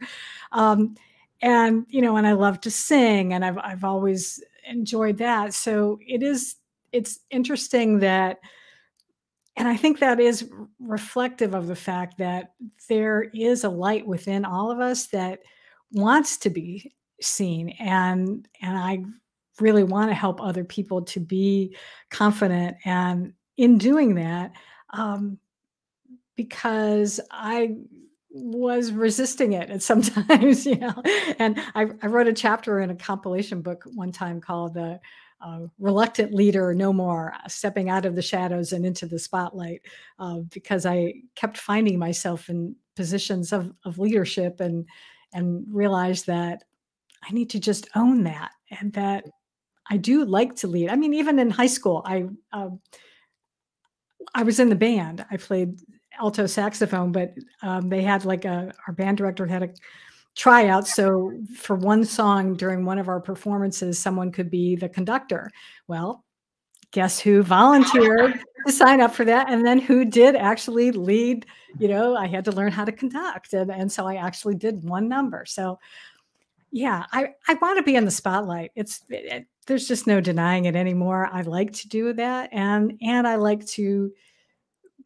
Um, 0.53 0.97
and, 1.43 1.87
you 1.89 2.01
know, 2.01 2.17
and 2.17 2.27
I 2.27 2.33
love 2.33 2.61
to 2.63 2.71
sing 2.71 3.35
and 3.35 3.45
I've, 3.45 3.59
I've 3.59 3.85
always 3.85 4.43
enjoyed 4.69 5.19
that. 5.19 5.55
So 5.55 5.99
it 6.07 6.23
is, 6.23 6.57
it's 6.93 7.21
interesting 7.31 7.99
that 8.01 8.39
and 9.57 9.67
I 9.67 9.77
think 9.77 9.99
that 9.99 10.21
is 10.21 10.51
reflective 10.79 11.55
of 11.55 11.67
the 11.67 11.77
fact 11.77 12.19
that 12.19 12.53
there 12.89 13.31
is 13.35 13.65
a 13.65 13.71
light 13.71 14.07
within 14.07 14.45
all 14.45 14.71
of 14.71 14.81
us 14.81 15.07
that 15.09 15.41
wants 15.93 16.37
to 16.39 16.51
be 16.51 16.93
seen 17.23 17.71
and 17.79 18.47
and 18.61 18.77
I 18.77 19.05
really 19.59 19.85
want 19.85 20.11
to 20.11 20.15
help 20.15 20.41
other 20.41 20.65
people 20.65 21.01
to 21.03 21.21
be 21.21 21.75
confident 22.11 22.77
and 22.85 23.33
in 23.57 23.79
doing 23.79 24.15
that 24.17 24.53
um, 24.91 25.39
because 26.37 27.21
I 27.31 27.77
was 28.31 28.93
resisting 28.93 29.53
it 29.53 29.71
and 29.71 29.83
sometimes 29.83 30.67
you 30.67 30.77
know? 30.77 31.03
And 31.39 31.59
I, 31.75 31.87
I, 32.03 32.07
wrote 32.07 32.29
a 32.29 32.33
chapter 32.33 32.81
in 32.81 32.91
a 32.91 32.95
compilation 32.95 33.63
book 33.63 33.85
one 33.95 34.13
time 34.13 34.41
called 34.41 34.75
the 34.75 35.01
uh, 35.41 35.61
reluctant 35.79 36.33
leader 36.33 36.75
no 36.75 36.93
more 36.93 37.35
uh, 37.35 37.49
stepping 37.49 37.91
out 37.91 38.07
of 38.07 38.15
the 38.15 38.23
shadows 38.23 38.73
and 38.73 38.87
into 38.87 39.07
the 39.07 39.19
spotlight 39.19 39.83
uh, 40.19 40.39
because 40.51 40.87
i 40.87 41.13
kept 41.35 41.59
finding 41.59 41.99
myself 41.99 42.49
in 42.49 42.75
positions 42.95 43.53
of, 43.53 43.71
of 43.85 43.99
leadership 43.99 44.61
and 44.61 44.87
and 45.35 45.67
realized 45.71 46.27
that 46.27 46.65
i 47.23 47.33
need 47.33 47.51
to 47.51 47.61
just 47.61 47.87
own 47.95 48.25
that 48.25 48.51
and 48.81 48.95
that 48.95 49.25
i 49.91 49.97
do 49.99 50.25
like 50.25 50.57
to 50.57 50.67
lead. 50.67 50.89
I 50.89 50.97
mean 50.97 51.13
even 51.13 51.39
in 51.39 51.51
high 51.51 51.67
school 51.67 52.03
i 52.07 52.25
um, 52.53 52.81
i 54.35 54.43
was 54.43 54.61
in 54.61 54.69
the 54.69 54.75
band 54.75 55.25
i 55.31 55.37
played 55.37 55.81
alto 56.19 56.47
saxophone, 56.47 57.13
but 57.13 57.35
um, 57.63 57.89
they 57.89 58.03
had 58.03 58.25
like 58.25 58.45
a 58.45 58.73
our 58.87 58.95
band 58.95 59.19
director 59.19 59.47
had 59.47 59.63
a 59.63 59.71
tryout. 60.35 60.87
So 60.87 61.33
for 61.57 61.77
one 61.77 62.05
song 62.05 62.55
during 62.55 62.85
one 62.85 62.99
of 62.99 63.09
our 63.09 63.21
performances, 63.21 63.99
someone 63.99 64.33
could 64.33 64.51
be 64.51 64.77
the 64.77 64.89
conductor. 64.89 65.51
Well, 65.89 66.25
guess 66.91 67.19
who 67.19 67.43
volunteered 67.43 68.41
to 68.67 68.73
sign 68.73 69.01
up 69.01 69.15
for 69.15 69.25
that, 69.25 69.51
and 69.51 69.67
then 69.67 69.79
who 69.79 70.05
did 70.05 70.37
actually 70.37 70.93
lead? 70.93 71.47
You 71.79 71.89
know, 71.89 72.17
I 72.17 72.27
had 72.27 72.45
to 72.47 72.53
learn 72.53 72.73
how 72.73 72.85
to 72.85 72.93
conduct, 72.93 73.53
and 73.53 73.71
and 73.71 73.91
so 73.91 74.07
I 74.07 74.17
actually 74.17 74.57
did 74.57 74.85
one 74.85 75.09
number. 75.09 75.45
So 75.47 75.79
yeah, 76.71 77.05
I 77.13 77.31
I 77.49 77.55
want 77.55 77.79
to 77.79 77.83
be 77.83 77.97
in 77.97 78.05
the 78.05 78.11
spotlight. 78.11 78.73
It's 78.75 79.03
it, 79.09 79.47
there's 79.67 79.89
just 79.89 80.07
no 80.07 80.21
denying 80.21 80.65
it 80.65 80.77
anymore. 80.77 81.29
I 81.33 81.43
like 81.43 81.73
to 81.75 81.89
do 81.89 82.13
that, 82.15 82.51
and 82.53 82.99
and 83.03 83.27
I 83.27 83.37
like 83.37 83.67
to 83.69 84.13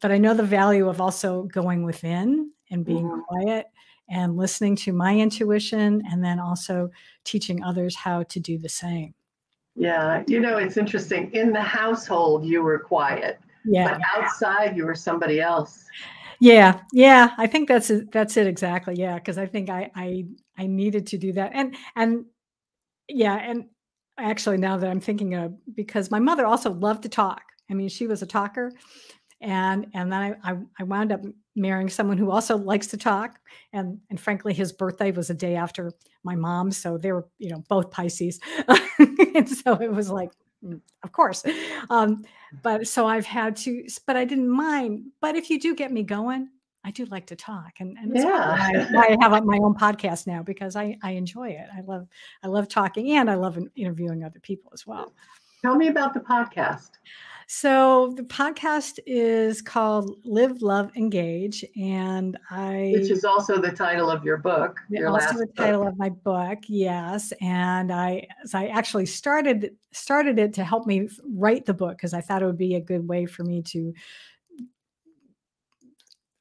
but 0.01 0.11
I 0.11 0.17
know 0.17 0.33
the 0.33 0.43
value 0.43 0.89
of 0.89 0.99
also 0.99 1.43
going 1.43 1.83
within 1.83 2.51
and 2.71 2.83
being 2.83 3.05
mm-hmm. 3.05 3.21
quiet 3.21 3.67
and 4.09 4.35
listening 4.35 4.75
to 4.77 4.91
my 4.91 5.15
intuition 5.15 6.01
and 6.11 6.23
then 6.23 6.39
also 6.39 6.89
teaching 7.23 7.63
others 7.63 7.95
how 7.95 8.23
to 8.23 8.39
do 8.39 8.57
the 8.57 8.67
same. 8.67 9.13
Yeah, 9.75 10.23
you 10.27 10.41
know, 10.41 10.57
it's 10.57 10.75
interesting. 10.75 11.31
In 11.33 11.53
the 11.53 11.61
household, 11.61 12.43
you 12.43 12.61
were 12.61 12.79
quiet. 12.79 13.39
Yeah. 13.63 13.93
But 13.93 14.01
outside, 14.17 14.75
you 14.75 14.85
were 14.85 14.95
somebody 14.95 15.39
else. 15.39 15.85
Yeah, 16.41 16.81
yeah, 16.91 17.35
I 17.37 17.45
think 17.45 17.69
that's 17.69 17.91
it, 17.91 18.11
that's 18.11 18.35
it 18.35 18.47
exactly. 18.47 18.95
Yeah, 18.95 19.15
because 19.15 19.37
I 19.37 19.45
think 19.45 19.69
I 19.69 19.91
I 19.95 20.25
I 20.57 20.65
needed 20.65 21.07
to 21.07 21.17
do 21.19 21.31
that, 21.33 21.51
and 21.53 21.75
and 21.95 22.25
yeah, 23.07 23.35
and 23.35 23.65
actually 24.21 24.57
now 24.57 24.77
that 24.77 24.89
I'm 24.89 24.99
thinking 24.99 25.33
of 25.35 25.53
because 25.75 26.11
my 26.11 26.19
mother 26.19 26.45
also 26.45 26.71
loved 26.71 27.03
to 27.03 27.09
talk. 27.09 27.41
I 27.69 27.73
mean, 27.73 27.89
she 27.89 28.07
was 28.07 28.21
a 28.21 28.25
talker, 28.25 28.71
and 29.41 29.87
and 29.93 30.11
then 30.11 30.21
I, 30.43 30.51
I, 30.51 30.57
I 30.79 30.83
wound 30.83 31.11
up 31.11 31.21
marrying 31.55 31.89
someone 31.89 32.17
who 32.17 32.31
also 32.31 32.57
likes 32.57 32.87
to 32.87 32.97
talk 32.97 33.37
and 33.73 33.99
and 34.09 34.19
frankly 34.19 34.53
his 34.53 34.71
birthday 34.71 35.11
was 35.11 35.29
a 35.29 35.33
day 35.33 35.55
after 35.55 35.91
my 36.23 36.33
mom 36.33 36.71
so 36.71 36.97
they 36.97 37.11
were 37.11 37.27
you 37.39 37.49
know 37.49 37.63
both 37.67 37.91
pisces. 37.91 38.39
And 39.33 39.49
so 39.49 39.75
it 39.81 39.91
was 39.91 40.09
like 40.09 40.29
mm, 40.63 40.79
of 41.03 41.11
course. 41.13 41.43
Um, 41.89 42.25
but 42.63 42.87
so 42.87 43.07
i've 43.07 43.25
had 43.25 43.55
to 43.55 43.85
but 44.05 44.15
i 44.15 44.25
didn't 44.25 44.49
mind. 44.49 45.05
But 45.21 45.35
if 45.35 45.49
you 45.49 45.59
do 45.59 45.73
get 45.75 45.91
me 45.91 46.03
going 46.03 46.49
i 46.83 46.91
do 46.91 47.05
like 47.05 47.25
to 47.25 47.35
talk 47.35 47.73
and, 47.79 47.97
and 47.97 48.15
yeah. 48.15 48.51
why, 48.51 48.87
why 48.91 49.17
i 49.19 49.23
have 49.23 49.31
my 49.45 49.57
own 49.57 49.73
podcast 49.73 50.27
now 50.27 50.41
because 50.41 50.75
i 50.75 50.97
i 51.03 51.11
enjoy 51.11 51.49
it 51.49 51.67
i 51.75 51.81
love 51.81 52.07
i 52.43 52.47
love 52.47 52.67
talking 52.67 53.11
and 53.17 53.29
i 53.29 53.35
love 53.35 53.57
interviewing 53.75 54.23
other 54.23 54.39
people 54.39 54.71
as 54.73 54.85
well 54.85 55.13
tell 55.61 55.75
me 55.75 55.87
about 55.87 56.13
the 56.13 56.19
podcast 56.19 56.91
so 57.53 58.13
the 58.15 58.23
podcast 58.23 58.97
is 59.05 59.61
called 59.61 60.21
Live, 60.23 60.61
Love, 60.61 60.89
Engage, 60.95 61.65
and 61.75 62.37
I 62.49 62.93
which 62.95 63.11
is 63.11 63.25
also 63.25 63.59
the 63.59 63.73
title 63.73 64.09
of 64.09 64.23
your 64.23 64.37
book. 64.37 64.79
Your 64.89 65.09
also 65.09 65.37
the 65.37 65.47
title 65.47 65.85
of 65.85 65.97
my 65.97 66.07
book, 66.07 66.59
yes. 66.69 67.33
And 67.41 67.91
I, 67.91 68.25
I 68.53 68.67
actually 68.67 69.05
started 69.05 69.75
started 69.91 70.39
it 70.39 70.53
to 70.53 70.63
help 70.63 70.87
me 70.87 71.09
write 71.35 71.65
the 71.65 71.73
book 71.73 71.97
because 71.97 72.13
I 72.13 72.21
thought 72.21 72.41
it 72.41 72.45
would 72.45 72.57
be 72.57 72.75
a 72.75 72.79
good 72.79 73.05
way 73.05 73.25
for 73.25 73.43
me 73.43 73.61
to 73.63 73.93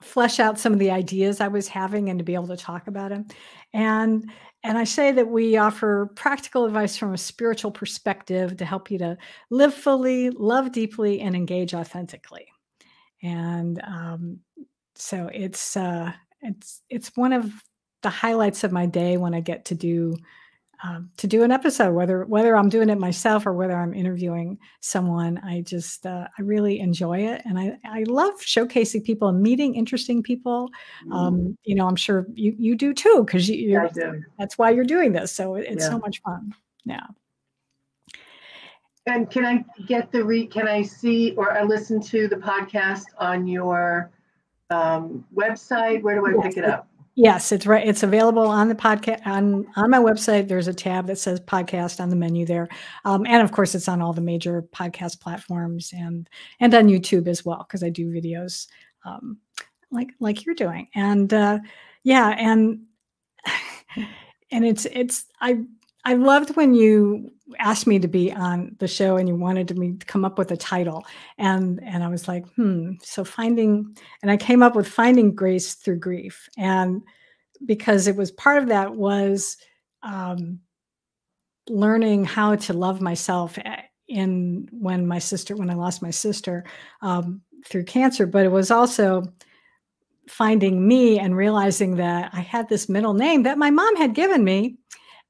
flesh 0.01 0.41
out 0.41 0.59
some 0.59 0.73
of 0.73 0.79
the 0.79 0.91
ideas 0.91 1.41
I 1.41 1.49
was 1.49 1.69
having 1.69 2.09
and 2.09 2.19
to 2.19 2.25
be 2.25 2.35
able 2.35 2.49
to 2.49 2.57
talk 2.57 2.87
about 2.87 3.11
them. 3.11 3.27
And 3.73 4.31
and 4.63 4.77
I 4.77 4.85
say 4.85 5.11
that 5.13 5.29
we 5.29 5.57
offer 5.57 6.11
practical 6.17 6.67
advice 6.67 6.97
from 6.97 7.15
a 7.15 7.19
spiritual 7.19 7.71
perspective 7.71 8.59
to 8.59 8.65
help 8.67 8.91
you 8.91 8.99
to 8.99 9.17
live 9.49 9.73
fully, 9.73 10.29
love 10.31 10.71
deeply, 10.71 11.21
and 11.21 11.35
engage 11.35 11.73
authentically. 11.73 12.47
And 13.23 13.81
um, 13.83 14.41
so 14.95 15.31
it's 15.33 15.77
uh, 15.77 16.13
it's 16.43 16.83
it's 16.91 17.17
one 17.17 17.33
of 17.33 17.51
the 18.03 18.11
highlights 18.11 18.65
of 18.65 18.73
my 18.73 18.87
day 18.87 19.17
when 19.17 19.35
I 19.35 19.41
get 19.41 19.65
to 19.67 19.75
do 19.75 20.15
um, 20.83 21.11
to 21.19 21.27
do 21.27 21.43
an 21.43 21.51
episode, 21.51 21.93
whether 21.93 22.25
whether 22.25 22.57
I'm 22.57 22.69
doing 22.69 22.89
it 22.89 22.99
myself 22.99 23.47
or 23.47 23.53
whether 23.53 23.77
I'm 23.77 23.93
interviewing 23.93 24.59
someone. 24.81 25.39
I 25.39 25.61
just 25.61 26.07
uh, 26.07 26.27
I 26.39 26.43
really 26.43 26.81
enjoy 26.81 27.19
it, 27.21 27.43
and 27.45 27.59
I 27.59 27.77
I 27.85 28.05
love 28.05 28.35
showcasing 28.41 29.05
people 29.05 29.29
and 29.29 29.43
meeting 29.43 29.75
interesting 29.75 30.23
people. 30.23 30.71
Um, 31.13 31.37
mm. 31.37 31.57
you 31.65 31.75
know, 31.75 31.87
I'm 31.87 31.97
sure 31.97 32.27
you 32.35 32.55
you 32.59 32.77
do 32.77 32.95
too 32.95 33.25
because 33.27 33.49
you 33.49 33.71
yeah, 33.71 33.89
that's 34.39 34.57
why 34.57 34.71
you're 34.71 34.85
doing 34.85 35.13
this. 35.13 35.33
So 35.33 35.55
it's 35.57 35.83
yeah. 35.83 35.91
so 35.91 35.99
much 35.99 36.23
fun. 36.23 36.55
Yeah. 36.85 37.07
And 39.07 39.31
can 39.31 39.45
I 39.45 39.65
get 39.87 40.13
the 40.13 40.25
re? 40.25 40.47
Can 40.47 40.69
I 40.69 40.83
see 40.83 41.33
or 41.33 41.53
I 41.53 41.63
listen 41.63 42.01
to 42.03 42.29
the 42.29 42.37
podcast 42.37 43.05
on 43.19 43.47
your 43.47 44.11
um, 44.71 45.25
website? 45.35 46.03
Where 46.03 46.15
do 46.17 46.27
I 46.27 46.31
yes. 46.31 46.43
pick 46.43 46.57
it 46.59 46.65
up? 46.65 46.89
Yes, 47.17 47.51
it's 47.53 47.67
right. 47.67 47.87
It's 47.87 48.03
available 48.03 48.47
on 48.47 48.69
the 48.69 48.75
podcast 48.75 49.27
on 49.27 49.67
on 49.77 49.91
my 49.91 49.99
website. 49.99 50.49
There's 50.49 50.69
a 50.69 50.75
tab 50.75 51.07
that 51.09 51.19
says 51.19 51.41
podcast 51.41 52.01
on 52.01 52.09
the 52.09 52.17
menu 52.17 52.47
there, 52.47 52.69
um, 53.05 53.27
and 53.27 53.43
of 53.43 53.53
course, 53.53 53.75
it's 53.75 53.89
on 53.89 54.01
all 54.01 54.13
the 54.13 54.21
major 54.21 54.63
podcast 54.75 55.21
platforms 55.21 55.93
and 55.93 56.29
and 56.61 56.75
on 56.75 56.87
YouTube 56.87 57.27
as 57.27 57.45
well 57.45 57.67
because 57.67 57.83
I 57.83 57.91
do 57.91 58.13
videos 58.13 58.69
um, 59.05 59.39
like 59.91 60.11
like 60.21 60.47
you're 60.47 60.55
doing. 60.55 60.89
And 60.95 61.33
uh, 61.35 61.59
yeah, 62.05 62.29
and 62.39 62.83
and 64.53 64.65
it's 64.65 64.87
it's 64.87 65.27
I 65.41 65.65
I 66.05 66.15
loved 66.15 66.57
when 66.57 66.75
you 66.75 67.33
asked 67.59 67.87
me 67.87 67.99
to 67.99 68.09
be 68.09 68.33
on 68.33 68.77
the 68.79 68.89
show 68.89 69.17
and 69.17 69.29
you 69.29 69.37
wanted 69.37 69.77
me 69.77 69.95
to 69.95 70.07
come 70.07 70.25
up 70.25 70.39
with 70.39 70.51
a 70.51 70.57
title. 70.57 71.05
And 71.39 71.81
and 71.83 72.03
I 72.03 72.09
was 72.09 72.29
like 72.29 72.47
hmm 72.55 72.93
so 73.03 73.25
finding 73.25 73.97
and 74.23 74.31
I 74.31 74.37
came 74.37 74.63
up 74.63 74.75
with 74.75 74.89
finding 74.89 75.35
grace 75.35 75.75
through 75.75 75.99
grief. 75.99 76.49
And 76.57 77.03
because 77.65 78.07
it 78.07 78.17
was 78.17 78.31
part 78.31 78.63
of 78.63 78.69
that 78.69 78.95
was 78.95 79.57
um, 80.03 80.61
learning 81.69 82.25
how 82.25 82.57
to 82.57 82.73
love 82.73 83.01
myself 83.01 83.59
eh, 83.59 83.83
in 84.09 84.69
when 84.73 85.07
my 85.07 85.19
sister 85.19 85.57
when 85.57 85.71
I 85.71 85.75
lost 85.75 86.03
my 86.03 86.11
sister 86.11 86.65
um, 87.03 87.43
through 87.67 87.85
cancer. 87.85 88.27
But 88.27 88.47
it 88.47 88.53
was 88.53 88.71
also 88.71 89.25
finding 90.29 90.87
me 90.87 91.19
and 91.19 91.37
realizing 91.37 91.97
that 91.97 92.31
I 92.33 92.41
had 92.41 92.69
this 92.69 92.89
middle 92.89 93.15
name 93.15 93.43
that 93.43 93.59
my 93.59 93.71
mom 93.71 93.97
had 93.97 94.15
given 94.15 94.45
me 94.45 94.77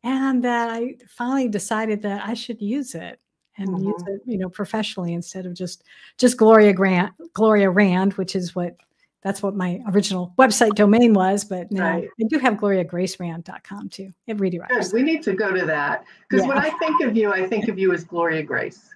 and 0.03 0.43
that 0.45 0.71
I 0.71 0.97
finally 1.09 1.49
decided 1.49 2.03
that 2.03 2.27
I 2.27 2.35
should 2.35 2.61
use 2.61 2.95
it 2.95 3.21
and 3.59 3.69
mm-hmm. 3.69 3.89
use 3.89 4.03
it, 4.07 4.21
you 4.25 4.39
know, 4.39 4.49
professionally 4.49 5.13
instead 5.13 5.47
of 5.47 5.55
just 5.55 5.85
just 6.19 6.37
Gloria 6.37 6.73
Grant, 6.73 7.13
Gloria 7.35 7.71
Rand, 7.71 8.15
which 8.15 8.35
is 8.35 8.55
what 8.55 8.77
that's 9.23 9.43
what 9.43 9.55
my 9.55 9.81
original 9.93 10.33
website 10.39 10.75
domain 10.75 11.13
was. 11.13 11.45
But 11.45 11.71
now 11.71 11.97
right. 11.97 12.09
I 12.21 12.25
do 12.29 12.39
have 12.39 12.55
gloriagracerand.com 12.55 13.91
too. 13.91 14.11
It 14.27 14.39
redirects. 14.39 14.69
Good. 14.69 14.93
We 14.93 15.03
need 15.03 15.23
to 15.25 15.35
go 15.35 15.53
to 15.53 15.67
that 15.67 16.05
because 16.29 16.45
yeah. 16.45 16.49
when 16.49 16.59
I 16.59 16.71
think 16.79 17.03
of 17.03 17.17
you, 17.17 17.33
I 17.33 17.47
think 17.47 17.69
of 17.69 17.79
you 17.79 17.93
as 17.93 18.05
Gloria 18.05 18.43
Grace. 18.43 18.89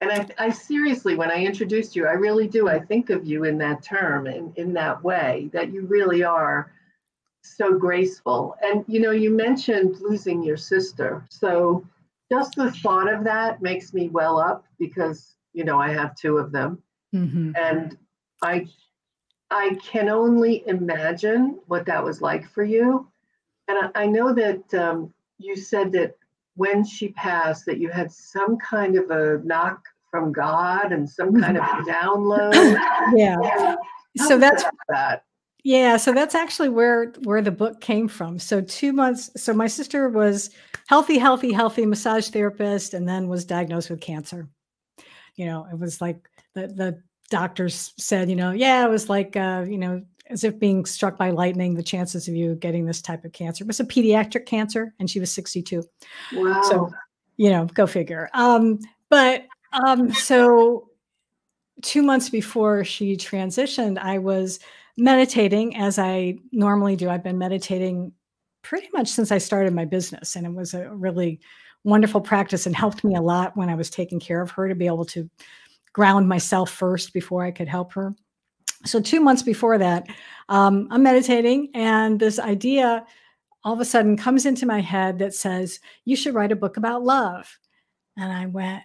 And 0.00 0.12
I, 0.12 0.28
I 0.38 0.50
seriously, 0.50 1.16
when 1.16 1.30
I 1.30 1.44
introduced 1.44 1.96
you, 1.96 2.06
I 2.06 2.12
really 2.12 2.46
do. 2.46 2.68
I 2.68 2.78
think 2.78 3.10
of 3.10 3.26
you 3.26 3.42
in 3.44 3.58
that 3.58 3.82
term 3.82 4.28
and 4.28 4.56
in 4.56 4.72
that 4.74 5.02
way 5.02 5.50
that 5.52 5.72
you 5.72 5.86
really 5.86 6.22
are 6.22 6.70
so 7.42 7.78
graceful. 7.78 8.56
And 8.62 8.84
you 8.86 9.00
know, 9.00 9.10
you 9.10 9.30
mentioned 9.30 9.96
losing 10.00 10.42
your 10.42 10.56
sister. 10.56 11.24
So 11.28 11.86
just 12.30 12.54
the 12.56 12.70
thought 12.70 13.12
of 13.12 13.24
that 13.24 13.62
makes 13.62 13.94
me 13.94 14.08
well 14.08 14.38
up 14.38 14.64
because 14.78 15.34
you 15.52 15.64
know 15.64 15.80
I 15.80 15.92
have 15.92 16.14
two 16.14 16.38
of 16.38 16.52
them, 16.52 16.82
mm-hmm. 17.14 17.52
and 17.56 17.96
I 18.42 18.66
I 19.50 19.78
can 19.82 20.08
only 20.08 20.62
imagine 20.66 21.58
what 21.66 21.86
that 21.86 22.04
was 22.04 22.20
like 22.20 22.48
for 22.50 22.64
you. 22.64 23.08
And 23.68 23.90
I, 23.94 24.02
I 24.02 24.06
know 24.06 24.34
that 24.34 24.74
um, 24.74 25.12
you 25.38 25.56
said 25.56 25.92
that 25.92 26.16
when 26.56 26.84
she 26.84 27.08
passed, 27.10 27.64
that 27.66 27.78
you 27.78 27.88
had 27.88 28.10
some 28.12 28.58
kind 28.58 28.96
of 28.96 29.10
a 29.10 29.40
knock 29.44 29.80
from 30.10 30.32
God 30.32 30.92
and 30.92 31.08
some 31.08 31.40
kind 31.40 31.56
of 31.56 31.62
download. 31.86 32.78
yeah. 33.16 33.76
So 34.16 34.38
that's 34.38 34.64
that. 34.88 35.22
Yeah, 35.68 35.98
so 35.98 36.14
that's 36.14 36.34
actually 36.34 36.70
where 36.70 37.12
where 37.24 37.42
the 37.42 37.50
book 37.50 37.82
came 37.82 38.08
from. 38.08 38.38
So 38.38 38.62
2 38.62 38.90
months 38.90 39.30
so 39.36 39.52
my 39.52 39.66
sister 39.66 40.08
was 40.08 40.48
healthy 40.86 41.18
healthy 41.18 41.52
healthy 41.52 41.84
massage 41.84 42.30
therapist 42.30 42.94
and 42.94 43.06
then 43.06 43.28
was 43.28 43.44
diagnosed 43.44 43.90
with 43.90 44.00
cancer. 44.00 44.48
You 45.36 45.44
know, 45.44 45.66
it 45.70 45.78
was 45.78 46.00
like 46.00 46.26
the 46.54 46.68
the 46.68 47.02
doctors 47.28 47.92
said, 47.98 48.30
you 48.30 48.36
know, 48.36 48.52
yeah, 48.52 48.82
it 48.82 48.88
was 48.88 49.10
like 49.10 49.36
uh, 49.36 49.66
you 49.68 49.76
know, 49.76 50.02
as 50.30 50.42
if 50.42 50.58
being 50.58 50.86
struck 50.86 51.18
by 51.18 51.32
lightning, 51.32 51.74
the 51.74 51.82
chances 51.82 52.28
of 52.28 52.34
you 52.34 52.54
getting 52.54 52.86
this 52.86 53.02
type 53.02 53.26
of 53.26 53.32
cancer. 53.32 53.62
It 53.62 53.66
was 53.66 53.80
a 53.80 53.84
pediatric 53.84 54.46
cancer, 54.46 54.94
and 54.98 55.10
she 55.10 55.20
was 55.20 55.30
62. 55.32 55.84
Wow. 56.32 56.62
So, 56.62 56.90
you 57.36 57.50
know, 57.50 57.66
go 57.66 57.86
figure. 57.86 58.30
Um, 58.32 58.78
but 59.10 59.44
um, 59.74 60.14
so 60.14 60.88
two 61.82 62.02
months 62.02 62.30
before 62.30 62.84
she 62.84 63.18
transitioned, 63.18 63.98
I 63.98 64.16
was 64.16 64.60
meditating 64.98 65.76
as 65.76 65.98
I 65.98 66.36
normally 66.52 66.96
do. 66.96 67.08
I've 67.08 67.22
been 67.22 67.38
meditating 67.38 68.12
pretty 68.62 68.88
much 68.92 69.08
since 69.08 69.30
I 69.30 69.38
started 69.38 69.72
my 69.72 69.84
business, 69.84 70.36
and 70.36 70.44
it 70.44 70.52
was 70.52 70.74
a 70.74 70.90
really 70.90 71.40
wonderful 71.84 72.20
practice 72.20 72.66
and 72.66 72.76
helped 72.76 73.04
me 73.04 73.14
a 73.14 73.22
lot 73.22 73.56
when 73.56 73.70
I 73.70 73.76
was 73.76 73.88
taking 73.88 74.20
care 74.20 74.42
of 74.42 74.50
her 74.50 74.68
to 74.68 74.74
be 74.74 74.86
able 74.86 75.04
to 75.06 75.30
ground 75.92 76.28
myself 76.28 76.70
first 76.70 77.12
before 77.12 77.44
I 77.44 77.52
could 77.52 77.68
help 77.68 77.92
her. 77.94 78.14
So, 78.84 79.00
two 79.00 79.20
months 79.20 79.42
before 79.42 79.78
that, 79.78 80.06
um, 80.48 80.88
I'm 80.90 81.02
meditating, 81.02 81.70
and 81.74 82.18
this 82.18 82.38
idea 82.38 83.06
all 83.64 83.74
of 83.74 83.80
a 83.80 83.84
sudden 83.84 84.16
comes 84.16 84.46
into 84.46 84.66
my 84.66 84.80
head 84.80 85.18
that 85.18 85.34
says, 85.34 85.80
You 86.04 86.16
should 86.16 86.34
write 86.34 86.52
a 86.52 86.56
book 86.56 86.76
about 86.76 87.04
love. 87.04 87.58
And 88.16 88.32
I 88.32 88.46
went, 88.46 88.82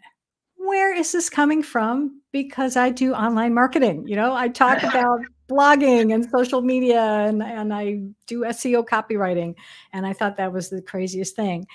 Where 0.56 0.96
is 0.96 1.12
this 1.12 1.30
coming 1.30 1.64
from? 1.64 2.22
Because 2.32 2.76
I 2.76 2.90
do 2.90 3.14
online 3.14 3.54
marketing. 3.54 4.08
You 4.08 4.16
know, 4.16 4.34
I 4.34 4.48
talk 4.48 4.84
about 4.84 5.22
blogging 5.48 6.14
and 6.14 6.30
social 6.30 6.62
media, 6.62 7.02
and, 7.02 7.44
and 7.44 7.74
I 7.74 8.02
do 8.28 8.42
SEO 8.42 8.86
copywriting. 8.86 9.56
And 9.92 10.06
I 10.06 10.14
thought 10.14 10.38
that 10.38 10.54
was 10.54 10.70
the 10.70 10.82
craziest 10.82 11.36
thing. 11.36 11.68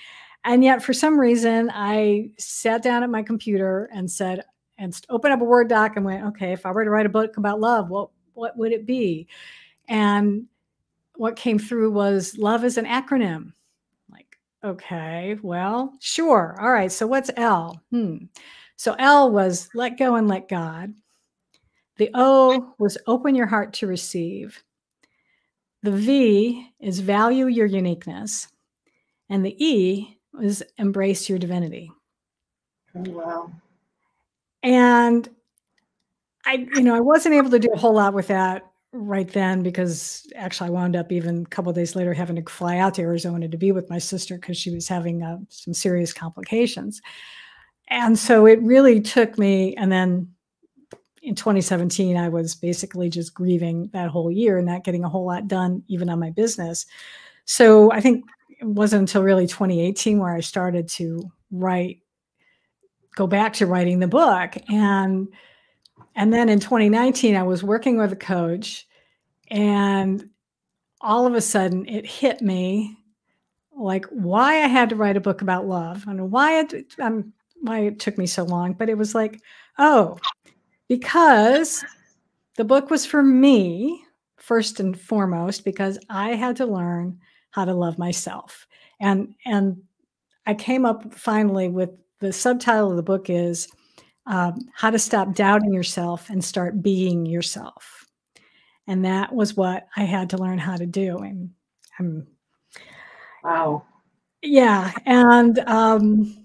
And 0.45 0.63
yet, 0.65 0.83
for 0.83 0.93
some 0.93 1.19
reason, 1.19 1.71
I 1.75 2.31
sat 2.39 2.83
down 2.83 3.03
at 3.03 3.11
my 3.11 3.23
computer 3.23 3.91
and 3.93 4.11
said, 4.11 4.45
and 4.79 4.99
opened 5.11 5.35
up 5.35 5.41
a 5.41 5.45
Word 5.45 5.69
doc 5.69 5.97
and 5.97 6.05
went, 6.05 6.25
okay, 6.27 6.53
if 6.53 6.65
I 6.65 6.71
were 6.71 6.85
to 6.85 6.91
write 6.91 7.07
a 7.07 7.11
book 7.11 7.37
about 7.37 7.61
love, 7.61 7.91
what 7.91 8.11
what 8.35 8.57
would 8.57 8.73
it 8.73 8.87
be? 8.87 9.27
And 9.89 10.47
what 11.17 11.35
came 11.35 11.59
through 11.59 11.91
was 11.91 12.39
love 12.39 12.65
is 12.65 12.79
an 12.79 12.87
acronym. 12.87 13.53
Like, 14.11 14.39
okay, 14.63 15.37
well, 15.43 15.93
sure. 16.01 16.57
All 16.61 16.71
right. 16.71 16.93
So 16.93 17.07
what's 17.07 17.31
L? 17.37 17.83
Hmm. 17.91 18.27
So 18.77 18.95
L 19.01 19.33
was 19.33 19.69
let 19.75 19.99
go 19.99 20.15
and 20.15 20.29
let 20.29 20.49
God. 20.49 20.95
The 21.99 22.11
O 22.15 22.75
was 22.79 22.97
open 23.07 23.35
your 23.35 23.47
heart 23.47 23.73
to 23.75 23.87
receive. 23.87 24.63
The 25.83 25.93
V 25.93 26.67
is 26.81 27.01
value 27.01 27.47
your 27.47 27.67
uniqueness. 27.67 28.49
And 29.29 29.45
the 29.45 29.63
E 29.65 30.19
is 30.41 30.63
embrace 30.79 31.29
your 31.29 31.39
divinity. 31.39 31.91
Oh, 32.95 33.11
wow. 33.11 33.51
And 34.63 35.29
I, 36.47 36.67
you 36.75 36.83
know, 36.83 36.95
I 36.95 37.01
wasn't 37.01 37.35
able 37.35 37.51
to 37.51 37.59
do 37.59 37.71
a 37.73 37.79
whole 37.79 37.95
lot 37.95 38.15
with 38.15 38.29
that 38.29 38.63
right 38.93 39.29
then 39.29 39.63
because 39.63 40.27
actually 40.35 40.69
I 40.69 40.73
wound 40.73 40.97
up 40.97 41.13
even 41.13 41.43
a 41.43 41.49
couple 41.49 41.73
days 41.73 41.95
later 41.95 42.15
having 42.15 42.37
to 42.37 42.51
fly 42.51 42.79
out 42.79 42.95
to 42.95 43.03
Arizona 43.03 43.49
to 43.49 43.59
be 43.59 43.71
with 43.71 43.91
my 43.91 43.99
sister 43.99 44.37
because 44.37 44.57
she 44.57 44.71
was 44.71 44.89
having 44.89 45.23
uh, 45.23 45.39
some 45.51 45.75
serious 45.75 46.13
complications. 46.13 47.03
And 47.89 48.19
so 48.19 48.47
it 48.47 48.61
really 48.63 49.01
took 49.01 49.39
me, 49.39 49.75
and 49.77 49.91
then 49.91 50.29
in 51.23 51.35
2017, 51.35 52.17
I 52.17 52.29
was 52.29 52.55
basically 52.55 53.09
just 53.09 53.35
grieving 53.35 53.91
that 53.93 54.11
whole 54.11 54.31
year 54.31 54.59
and 54.59 54.67
not 54.67 54.85
getting 54.85 55.05
a 55.05 55.09
whole 55.09 55.27
lot 55.27 55.49
done, 55.49 55.83
even 55.89 56.09
on 56.09 56.19
my 56.19 56.31
business. 56.31 56.87
So 57.45 57.91
I 57.93 58.01
think 58.01 58.25
it 58.61 58.67
wasn't 58.67 59.01
until 59.01 59.23
really 59.23 59.47
2018 59.47 60.19
where 60.19 60.35
I 60.35 60.41
started 60.41 60.89
to 60.91 61.31
write 61.51 62.01
go 63.19 63.27
back 63.27 63.53
to 63.55 63.67
writing 63.67 63.99
the 63.99 64.07
book 64.07 64.55
and 64.69 65.27
and 66.15 66.33
then 66.33 66.49
in 66.49 66.61
2019 66.61 67.35
i 67.35 67.43
was 67.43 67.65
working 67.65 67.99
with 67.99 68.13
a 68.13 68.17
coach 68.17 68.87
and 69.51 70.29
all 71.01 71.27
of 71.27 71.35
a 71.35 71.41
sudden 71.41 71.85
it 71.89 72.07
hit 72.07 72.41
me 72.41 72.97
like 73.77 74.05
why 74.07 74.63
i 74.63 74.69
had 74.69 74.89
to 74.89 74.95
write 74.95 75.17
a 75.17 75.21
book 75.21 75.43
about 75.43 75.67
love 75.67 76.05
and 76.07 76.31
why 76.31 76.61
it 76.61 76.95
um, 77.01 77.33
why 77.63 77.81
it 77.81 77.99
took 77.99 78.17
me 78.19 78.27
so 78.27 78.45
long 78.45 78.73
but 78.73 78.89
it 78.89 78.97
was 78.97 79.17
like 79.17 79.41
oh 79.79 80.17
because 80.89 81.85
the 82.57 82.65
book 82.65 82.91
was 82.91 83.07
for 83.07 83.23
me 83.23 84.05
first 84.37 84.81
and 84.81 84.99
foremost 84.99 85.65
because 85.65 85.99
i 86.09 86.31
had 86.31 86.57
to 86.57 86.67
learn 86.67 87.19
how 87.51 87.65
to 87.65 87.75
love 87.75 87.99
myself 87.99 88.67
and 89.01 89.35
and 89.45 89.77
i 90.47 90.55
came 90.55 90.85
up 90.85 91.13
finally 91.13 91.69
with 91.69 91.91
the 92.21 92.33
subtitle 92.33 92.91
of 92.91 92.97
the 92.97 93.03
book 93.03 93.31
is 93.31 93.69
um, 94.29 94.69
How 94.75 94.91
to 94.91 94.99
Stop 94.99 95.35
Doubting 95.35 95.73
Yourself 95.73 96.31
and 96.31 96.45
Start 96.45 96.83
Being 96.83 97.27
Yourself. 97.27 98.07
And 98.87 99.05
that 99.05 99.35
was 99.35 99.57
what 99.57 99.89
I 99.97 100.05
had 100.05 100.31
to 100.31 100.39
learn 100.39 100.59
how 100.59 100.77
to 100.77 100.87
do. 100.87 101.19
And 101.19 101.51
I'm, 101.99 102.27
wow. 103.43 103.85
Yeah. 104.43 104.93
And, 105.05 105.59
um, 105.61 106.37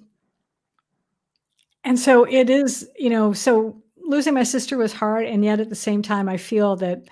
and 1.84 1.99
so 1.99 2.23
it 2.23 2.49
is, 2.49 2.89
you 2.97 3.10
know, 3.10 3.34
so 3.34 3.83
losing 4.06 4.34
my 4.34 4.44
sister 4.44 4.78
was 4.78 4.94
hard. 4.94 5.26
And 5.26 5.44
yet 5.44 5.60
at 5.60 5.70
the 5.70 5.76
same 5.76 6.02
time, 6.02 6.30
I 6.30 6.38
feel 6.38 6.76
that 6.78 7.04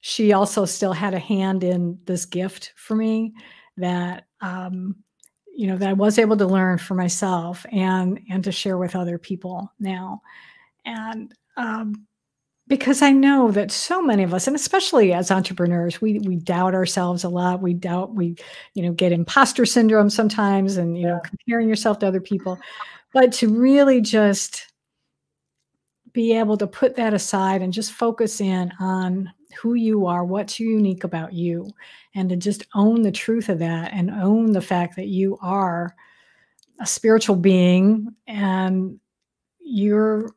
she 0.00 0.32
also 0.32 0.64
still 0.64 0.92
had 0.92 1.14
a 1.14 1.18
hand 1.18 1.64
in 1.64 1.98
this 2.04 2.24
gift 2.24 2.72
for 2.76 2.94
me 2.94 3.34
that, 3.76 4.26
um, 4.40 4.96
you 5.58 5.66
know 5.66 5.76
that 5.76 5.88
I 5.88 5.92
was 5.92 6.20
able 6.20 6.36
to 6.36 6.46
learn 6.46 6.78
for 6.78 6.94
myself 6.94 7.66
and 7.72 8.20
and 8.30 8.44
to 8.44 8.52
share 8.52 8.78
with 8.78 8.94
other 8.94 9.18
people 9.18 9.72
now, 9.80 10.22
and 10.84 11.34
um, 11.56 12.06
because 12.68 13.02
I 13.02 13.10
know 13.10 13.50
that 13.50 13.72
so 13.72 14.00
many 14.00 14.22
of 14.22 14.32
us, 14.32 14.46
and 14.46 14.54
especially 14.54 15.12
as 15.12 15.32
entrepreneurs, 15.32 16.00
we 16.00 16.20
we 16.20 16.36
doubt 16.36 16.74
ourselves 16.74 17.24
a 17.24 17.28
lot. 17.28 17.60
We 17.60 17.74
doubt 17.74 18.14
we, 18.14 18.36
you 18.74 18.84
know, 18.84 18.92
get 18.92 19.10
imposter 19.10 19.66
syndrome 19.66 20.10
sometimes, 20.10 20.76
and 20.76 20.96
you 20.96 21.08
know, 21.08 21.20
comparing 21.24 21.68
yourself 21.68 21.98
to 22.00 22.06
other 22.06 22.20
people. 22.20 22.56
But 23.12 23.32
to 23.32 23.48
really 23.48 24.00
just 24.00 24.64
be 26.12 26.36
able 26.36 26.56
to 26.56 26.66
put 26.66 26.96
that 26.96 27.14
aside 27.14 27.62
and 27.62 27.72
just 27.72 27.92
focus 27.92 28.40
in 28.40 28.72
on 28.80 29.32
who 29.60 29.74
you 29.74 30.06
are, 30.06 30.24
what's 30.24 30.60
unique 30.60 31.04
about 31.04 31.32
you, 31.32 31.70
and 32.14 32.28
to 32.30 32.36
just 32.36 32.66
own 32.74 33.02
the 33.02 33.12
truth 33.12 33.48
of 33.48 33.58
that 33.58 33.92
and 33.92 34.10
own 34.10 34.52
the 34.52 34.60
fact 34.60 34.96
that 34.96 35.08
you 35.08 35.38
are 35.40 35.94
a 36.80 36.86
spiritual 36.86 37.36
being 37.36 38.14
and 38.26 38.98
your 39.60 40.32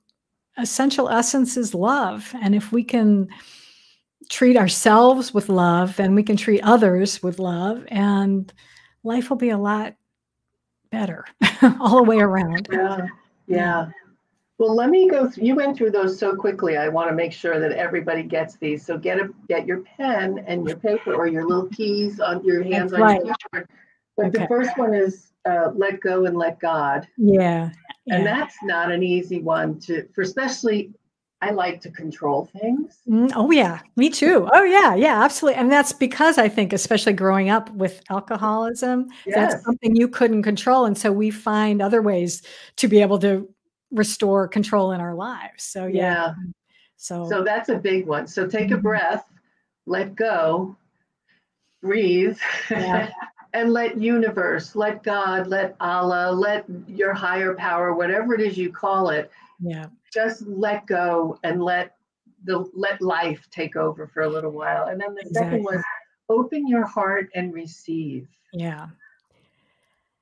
essential 0.57 1.09
essence 1.09 1.57
is 1.57 1.73
love. 1.73 2.33
And 2.41 2.55
if 2.55 2.71
we 2.71 2.83
can 2.83 3.27
treat 4.29 4.57
ourselves 4.57 5.33
with 5.33 5.49
love, 5.49 5.95
then 5.97 6.15
we 6.15 6.23
can 6.23 6.37
treat 6.37 6.61
others 6.63 7.21
with 7.21 7.39
love, 7.39 7.85
and 7.89 8.51
life 9.03 9.29
will 9.29 9.37
be 9.37 9.49
a 9.49 9.57
lot 9.57 9.95
better 10.89 11.25
all 11.79 11.97
the 11.97 12.03
way 12.03 12.19
around. 12.19 12.67
Yeah. 12.71 13.07
Yeah. 13.47 13.89
Well, 14.61 14.75
let 14.75 14.91
me 14.91 15.09
go. 15.09 15.27
Through, 15.27 15.43
you 15.43 15.55
went 15.55 15.75
through 15.75 15.89
those 15.89 16.19
so 16.19 16.35
quickly. 16.35 16.77
I 16.77 16.87
want 16.87 17.09
to 17.09 17.15
make 17.15 17.33
sure 17.33 17.59
that 17.59 17.71
everybody 17.71 18.21
gets 18.21 18.57
these. 18.57 18.85
So 18.85 18.95
get 18.95 19.17
a 19.17 19.31
get 19.47 19.65
your 19.65 19.79
pen 19.97 20.43
and 20.45 20.67
your 20.67 20.77
paper 20.77 21.15
or 21.15 21.25
your 21.25 21.47
little 21.47 21.67
keys 21.69 22.19
on 22.19 22.45
your 22.45 22.61
hands 22.61 22.91
That's 22.91 23.01
on 23.01 23.07
right. 23.07 23.25
your 23.25 23.33
keyboard. 23.33 23.69
But 24.15 24.27
okay. 24.27 24.37
the 24.37 24.47
first 24.47 24.77
one 24.77 24.93
is 24.93 25.31
uh, 25.49 25.71
let 25.73 25.99
go 25.99 26.25
and 26.25 26.37
let 26.37 26.59
God. 26.59 27.07
Yeah. 27.17 27.71
yeah. 28.05 28.15
And 28.15 28.23
that's 28.23 28.55
not 28.61 28.91
an 28.91 29.01
easy 29.01 29.41
one 29.41 29.79
to, 29.79 30.07
for 30.13 30.21
especially. 30.21 30.91
I 31.43 31.49
like 31.49 31.81
to 31.81 31.89
control 31.89 32.47
things. 32.61 32.99
Mm, 33.09 33.31
oh 33.35 33.49
yeah, 33.49 33.79
me 33.95 34.11
too. 34.11 34.47
Oh 34.53 34.63
yeah, 34.63 34.93
yeah, 34.93 35.23
absolutely. 35.23 35.59
And 35.59 35.71
that's 35.71 35.91
because 35.91 36.37
I 36.37 36.47
think, 36.47 36.71
especially 36.71 37.13
growing 37.13 37.49
up 37.49 37.71
with 37.71 38.03
alcoholism, 38.11 39.07
yes. 39.25 39.35
that's 39.35 39.65
something 39.65 39.95
you 39.95 40.07
couldn't 40.07 40.43
control, 40.43 40.85
and 40.85 40.95
so 40.95 41.11
we 41.11 41.31
find 41.31 41.81
other 41.81 42.03
ways 42.03 42.43
to 42.75 42.87
be 42.87 43.01
able 43.01 43.17
to 43.17 43.49
restore 43.91 44.47
control 44.47 44.91
in 44.91 45.01
our 45.01 45.13
lives. 45.13 45.63
So 45.63 45.85
yeah. 45.85 46.01
yeah. 46.01 46.33
So 46.97 47.27
so 47.29 47.43
that's 47.43 47.69
a 47.69 47.77
big 47.77 48.07
one. 48.07 48.27
So 48.27 48.47
take 48.47 48.71
a 48.71 48.75
mm-hmm. 48.75 48.83
breath, 48.83 49.25
let 49.85 50.15
go, 50.15 50.75
breathe, 51.81 52.37
yeah. 52.69 53.09
and 53.53 53.73
let 53.73 53.99
universe, 53.99 54.75
let 54.75 55.03
God, 55.03 55.47
let 55.47 55.75
Allah, 55.79 56.31
let 56.31 56.65
your 56.87 57.13
higher 57.13 57.53
power, 57.55 57.93
whatever 57.93 58.33
it 58.33 58.41
is 58.41 58.57
you 58.57 58.71
call 58.71 59.09
it, 59.09 59.31
yeah, 59.59 59.87
just 60.13 60.45
let 60.47 60.85
go 60.85 61.37
and 61.43 61.61
let 61.61 61.95
the 62.43 62.69
let 62.73 63.01
life 63.01 63.47
take 63.51 63.75
over 63.75 64.07
for 64.07 64.23
a 64.23 64.29
little 64.29 64.51
while. 64.51 64.85
And 64.85 64.99
then 64.99 65.13
the 65.15 65.21
exactly. 65.21 65.59
second 65.59 65.63
was 65.63 65.83
open 66.29 66.67
your 66.67 66.85
heart 66.85 67.29
and 67.35 67.53
receive. 67.53 68.27
Yeah. 68.53 68.87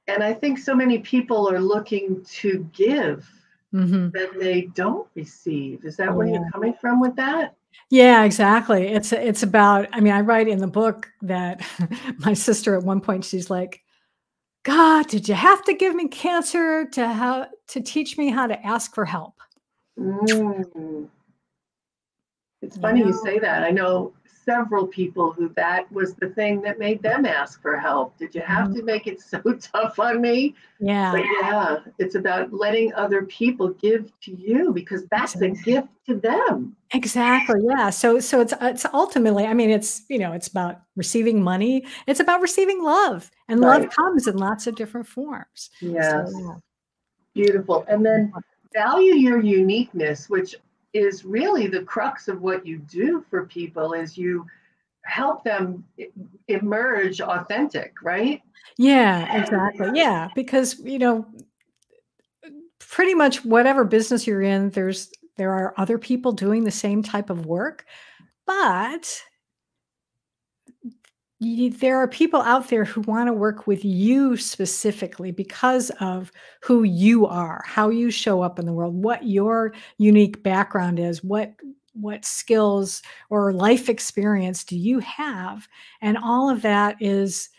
And 0.07 0.23
I 0.23 0.33
think 0.33 0.57
so 0.57 0.73
many 0.73 0.99
people 0.99 1.47
are 1.49 1.59
looking 1.59 2.23
to 2.23 2.67
give 2.73 3.29
mm-hmm. 3.73 4.09
that 4.09 4.39
they 4.39 4.63
don't 4.75 5.07
receive. 5.15 5.85
Is 5.85 5.97
that 5.97 6.13
where 6.13 6.27
yeah. 6.27 6.33
you're 6.35 6.51
coming 6.51 6.73
from 6.73 6.99
with 6.99 7.15
that? 7.15 7.55
Yeah, 7.89 8.23
exactly. 8.23 8.87
It's 8.87 9.11
it's 9.13 9.43
about. 9.43 9.87
I 9.91 9.99
mean, 9.99 10.13
I 10.13 10.21
write 10.21 10.47
in 10.47 10.59
the 10.59 10.67
book 10.67 11.09
that 11.21 11.61
my 12.19 12.33
sister 12.33 12.75
at 12.75 12.83
one 12.83 13.01
point 13.01 13.25
she's 13.25 13.49
like, 13.49 13.81
"God, 14.63 15.07
did 15.07 15.27
you 15.27 15.35
have 15.35 15.63
to 15.65 15.73
give 15.73 15.95
me 15.95 16.07
cancer 16.07 16.85
to 16.85 17.07
how 17.07 17.47
to 17.67 17.81
teach 17.81 18.17
me 18.17 18.29
how 18.29 18.47
to 18.47 18.65
ask 18.65 18.93
for 18.93 19.05
help?" 19.05 19.35
Mm. 19.97 21.07
It's 22.61 22.77
funny 22.77 22.99
you 22.99 23.13
say 23.13 23.39
that. 23.39 23.63
I 23.63 23.71
know 23.71 24.13
several 24.45 24.87
people 24.87 25.31
who 25.31 25.49
that 25.49 25.91
was 25.91 26.15
the 26.15 26.29
thing 26.29 26.61
that 26.61 26.79
made 26.79 27.01
them 27.01 27.25
ask 27.25 27.61
for 27.61 27.77
help. 27.77 28.17
Did 28.17 28.33
you 28.35 28.41
have 28.41 28.73
to 28.73 28.81
mm. 28.81 28.85
make 28.85 29.07
it 29.07 29.21
so 29.21 29.39
tough 29.59 29.99
on 29.99 30.21
me? 30.21 30.55
Yeah. 30.79 31.11
But 31.11 31.23
yeah, 31.41 31.77
it's 31.97 32.15
about 32.15 32.53
letting 32.53 32.93
other 32.93 33.23
people 33.23 33.69
give 33.69 34.11
to 34.21 34.31
you 34.35 34.71
because 34.73 35.05
that's 35.11 35.35
a 35.41 35.49
gift 35.49 35.89
to 36.07 36.15
them. 36.15 36.75
Exactly. 36.93 37.61
Yeah. 37.63 37.89
So 37.89 38.19
so 38.19 38.41
it's 38.41 38.53
it's 38.61 38.85
ultimately, 38.93 39.45
I 39.45 39.53
mean, 39.53 39.69
it's 39.69 40.03
you 40.09 40.19
know, 40.19 40.33
it's 40.33 40.47
about 40.47 40.81
receiving 40.95 41.41
money. 41.43 41.85
It's 42.07 42.19
about 42.19 42.41
receiving 42.41 42.83
love. 42.83 43.29
And 43.47 43.59
right. 43.59 43.81
love 43.81 43.89
comes 43.91 44.27
in 44.27 44.37
lots 44.37 44.67
of 44.67 44.75
different 44.75 45.07
forms. 45.07 45.69
Yes. 45.81 46.31
So, 46.31 46.39
yeah. 46.39 46.55
Beautiful. 47.33 47.85
And 47.87 48.05
then 48.05 48.33
value 48.73 49.15
your 49.15 49.41
uniqueness, 49.41 50.29
which 50.29 50.55
is 50.93 51.23
really 51.25 51.67
the 51.67 51.83
crux 51.83 52.27
of 52.27 52.41
what 52.41 52.65
you 52.65 52.79
do 52.79 53.23
for 53.29 53.45
people 53.45 53.93
is 53.93 54.17
you 54.17 54.45
help 55.03 55.43
them 55.43 55.83
emerge 56.47 57.21
authentic 57.21 57.93
right? 58.01 58.41
Yeah 58.77 59.41
exactly. 59.41 59.89
Yeah 59.93 60.29
because 60.35 60.79
you 60.79 60.99
know 60.99 61.25
pretty 62.79 63.13
much 63.13 63.45
whatever 63.45 63.83
business 63.83 64.25
you're 64.25 64.41
in 64.41 64.69
there's 64.71 65.11
there 65.37 65.53
are 65.53 65.73
other 65.77 65.97
people 65.97 66.31
doing 66.31 66.63
the 66.63 66.71
same 66.71 67.01
type 67.03 67.29
of 67.29 67.45
work 67.45 67.85
but 68.45 69.21
there 71.41 71.97
are 71.97 72.07
people 72.07 72.41
out 72.41 72.67
there 72.67 72.83
who 72.83 73.01
want 73.01 73.27
to 73.27 73.33
work 73.33 73.65
with 73.65 73.85
you 73.85 74.35
specifically 74.35 75.31
because 75.31 75.89
of 76.01 76.31
who 76.61 76.83
you 76.83 77.25
are, 77.25 77.63
how 77.65 77.89
you 77.89 78.11
show 78.11 78.41
up 78.41 78.59
in 78.59 78.65
the 78.65 78.73
world, 78.73 78.93
what 78.93 79.23
your 79.23 79.73
unique 79.97 80.43
background 80.43 80.99
is, 80.99 81.23
what 81.23 81.53
what 81.93 82.23
skills 82.23 83.01
or 83.29 83.51
life 83.51 83.89
experience 83.89 84.63
do 84.63 84.77
you 84.77 84.99
have, 84.99 85.67
and 86.01 86.17
all 86.17 86.49
of 86.49 86.61
that 86.61 86.95
is 86.99 87.49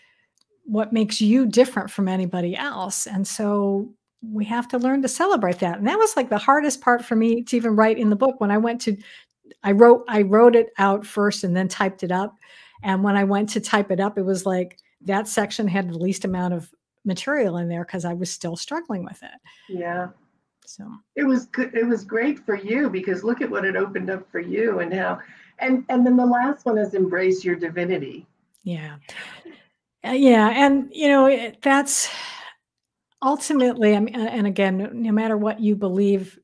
what 0.65 0.93
makes 0.93 1.21
you 1.21 1.47
different 1.47 1.91
from 1.91 2.07
anybody 2.07 2.57
else. 2.57 3.07
And 3.07 3.27
so 3.27 3.93
we 4.23 4.45
have 4.45 4.69
to 4.69 4.79
learn 4.79 5.03
to 5.03 5.09
celebrate 5.09 5.59
that. 5.59 5.79
And 5.79 5.87
that 5.89 5.99
was 5.99 6.15
like 6.17 6.29
the 6.29 6.39
hardest 6.39 6.81
part 6.81 7.05
for 7.05 7.17
me 7.17 7.43
to 7.43 7.57
even 7.57 7.75
write 7.75 7.99
in 7.99 8.11
the 8.11 8.17
book 8.17 8.41
when 8.41 8.51
I 8.51 8.59
went 8.59 8.81
to 8.83 8.97
I 9.63 9.73
wrote 9.73 10.05
I 10.09 10.23
wrote 10.23 10.55
it 10.55 10.69
out 10.79 11.05
first 11.05 11.45
and 11.45 11.57
then 11.57 11.67
typed 11.69 12.03
it 12.03 12.13
up 12.13 12.37
and 12.83 13.03
when 13.03 13.17
I 13.17 13.25
went 13.25 13.49
to 13.51 13.61
type 13.61 13.91
it 13.91 14.01
up, 14.01 14.19
it 14.19 14.25
was 14.25 14.47
like 14.47 14.79
that 15.03 15.29
section 15.29 15.69
had 15.69 15.89
the 15.89 15.99
least 15.99 16.25
amount 16.25 16.55
of 16.55 16.71
material 17.05 17.57
in 17.57 17.69
there 17.69 17.85
because 17.85 18.05
I 18.05 18.13
was 18.13 18.31
still 18.31 18.57
struggling 18.57 19.05
with 19.05 19.23
it. 19.23 19.41
Yeah. 19.69 20.09
So 20.67 20.87
it 21.17 21.25
was 21.25 21.47
good. 21.47 21.75
It 21.75 21.87
was 21.87 22.05
great 22.05 22.39
for 22.39 22.55
you 22.55 22.91
because 22.91 23.25
look 23.25 23.41
at 23.41 23.51
what 23.51 23.65
it 23.65 23.77
opened 23.77 24.09
up 24.11 24.31
for 24.31 24.41
you 24.41 24.79
and 24.81 24.93
how, 24.93 25.19
and 25.59 25.85
and 25.89 26.07
then 26.07 26.17
the 26.17 26.27
last 26.27 26.65
one 26.65 26.79
is 26.79 26.95
embrace 26.95 27.45
your 27.45 27.57
divinity. 27.57 28.27
Yeah. 28.63 28.97
Uh, 30.07 30.13
yeah, 30.13 30.51
and 30.51 30.89
you 30.93 31.09
know 31.09 31.27
it, 31.27 31.61
that's 31.61 32.09
ultimately. 33.21 33.97
I 33.97 34.01
mean, 34.01 34.15
and 34.15 34.47
again, 34.47 34.91
no 34.93 35.13
matter 35.13 35.37
what 35.37 35.61
you 35.61 35.75
believe, 35.77 36.39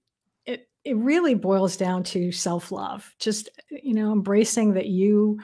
it 0.44 0.68
it 0.84 0.96
really 0.96 1.34
boils 1.34 1.76
down 1.76 2.02
to 2.04 2.32
self 2.32 2.72
love. 2.72 3.14
Just 3.18 3.48
you 3.70 3.94
know, 3.94 4.12
embracing 4.12 4.74
that 4.74 4.86
you 4.86 5.38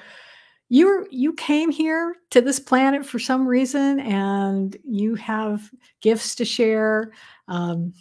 you 0.72 1.06
you 1.10 1.34
came 1.34 1.70
here 1.70 2.16
to 2.30 2.40
this 2.40 2.58
planet 2.58 3.04
for 3.04 3.18
some 3.18 3.46
reason 3.46 4.00
and 4.00 4.74
you 4.82 5.14
have 5.16 5.70
gifts 6.00 6.34
to 6.34 6.46
share 6.46 7.12
um, 7.48 7.92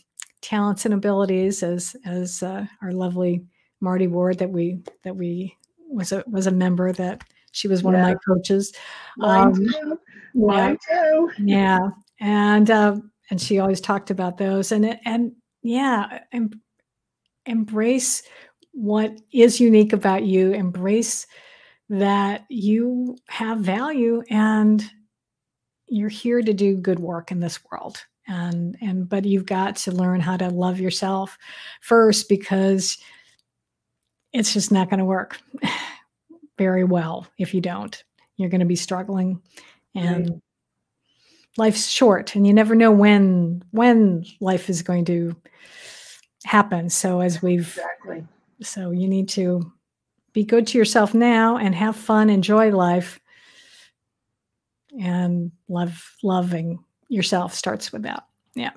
talents 0.42 0.86
and 0.86 0.94
abilities 0.94 1.64
as 1.64 1.98
as 2.06 2.42
uh, 2.42 2.66
our 2.82 2.94
lovely 2.94 3.44
marty 3.82 4.08
ward 4.08 4.38
that 4.38 4.50
we 4.50 4.80
that 5.04 5.14
we 5.14 5.54
was 5.90 6.14
a 6.14 6.24
was 6.28 6.48
a 6.48 6.52
member 6.52 6.94
that 6.94 7.26
she 7.52 7.68
was 7.68 7.84
one 7.84 7.94
yeah. 7.94 8.08
of 8.08 8.14
my 8.14 8.16
coaches 8.26 8.72
Mine 9.18 9.48
um, 9.48 9.54
too. 9.54 10.00
Mine 10.34 10.78
yeah, 10.90 10.96
too. 11.04 11.32
yeah 11.40 11.90
and 12.22 12.72
uh, 12.72 12.96
and 13.30 13.42
she 13.42 13.60
always 13.60 13.82
talked 13.82 14.12
about 14.12 14.38
those 14.38 14.72
and 14.72 14.98
and 15.04 15.34
yeah 15.62 16.20
em- 16.32 16.62
embrace 17.46 18.24
what 18.72 19.12
is 19.34 19.60
unique 19.60 19.92
about 19.92 20.24
you 20.24 20.54
embrace 20.54 21.28
that 21.92 22.46
you 22.48 23.18
have 23.28 23.60
value 23.60 24.24
and 24.30 24.90
you're 25.88 26.08
here 26.08 26.42
to 26.42 26.54
do 26.54 26.78
good 26.78 27.00
work 27.00 27.34
in 27.34 27.42
this 27.42 27.60
world 27.70 28.06
and 28.30 28.78
and 28.80 29.10
but 29.10 29.26
you've 29.26 29.46
got 29.46 29.76
to 29.76 29.92
learn 29.92 30.22
how 30.22 30.38
to 30.38 30.48
love 30.48 30.80
yourself 30.80 31.38
first 31.82 32.30
because 32.30 32.98
it's 34.32 34.54
just 34.54 34.72
not 34.72 34.90
going 34.90 35.00
to 35.00 35.06
work 35.06 35.42
very 36.58 36.86
well 36.86 37.28
if 37.38 37.54
you 37.54 37.60
don't 37.60 38.06
you're 38.38 38.50
going 38.50 38.60
to 38.62 38.66
be 38.66 38.78
struggling 38.78 39.42
and 39.94 40.30
right. 40.30 40.40
life's 41.58 41.90
short 41.90 42.36
and 42.36 42.48
you 42.48 42.54
never 42.54 42.74
know 42.74 42.92
when 42.92 43.62
when 43.72 44.24
life 44.40 44.70
is 44.70 44.82
going 44.82 45.04
to 45.04 45.36
happen 46.46 46.90
so 46.90 47.20
as 47.20 47.42
we've 47.42 47.68
exactly. 47.68 48.24
so 48.62 48.92
you 48.92 49.10
need 49.10 49.28
to 49.28 49.74
be 50.34 50.44
good 50.44 50.68
to 50.68 50.78
yourself 50.78 51.14
now 51.14 51.58
and 51.58 51.76
have 51.76 51.96
fun, 51.96 52.30
enjoy 52.30 52.72
life. 52.72 53.20
And 55.00 55.52
love 55.70 56.16
loving 56.22 56.84
yourself 57.08 57.54
starts 57.54 57.94
with 57.94 58.04
that. 58.04 58.26
Yeah. 58.56 58.72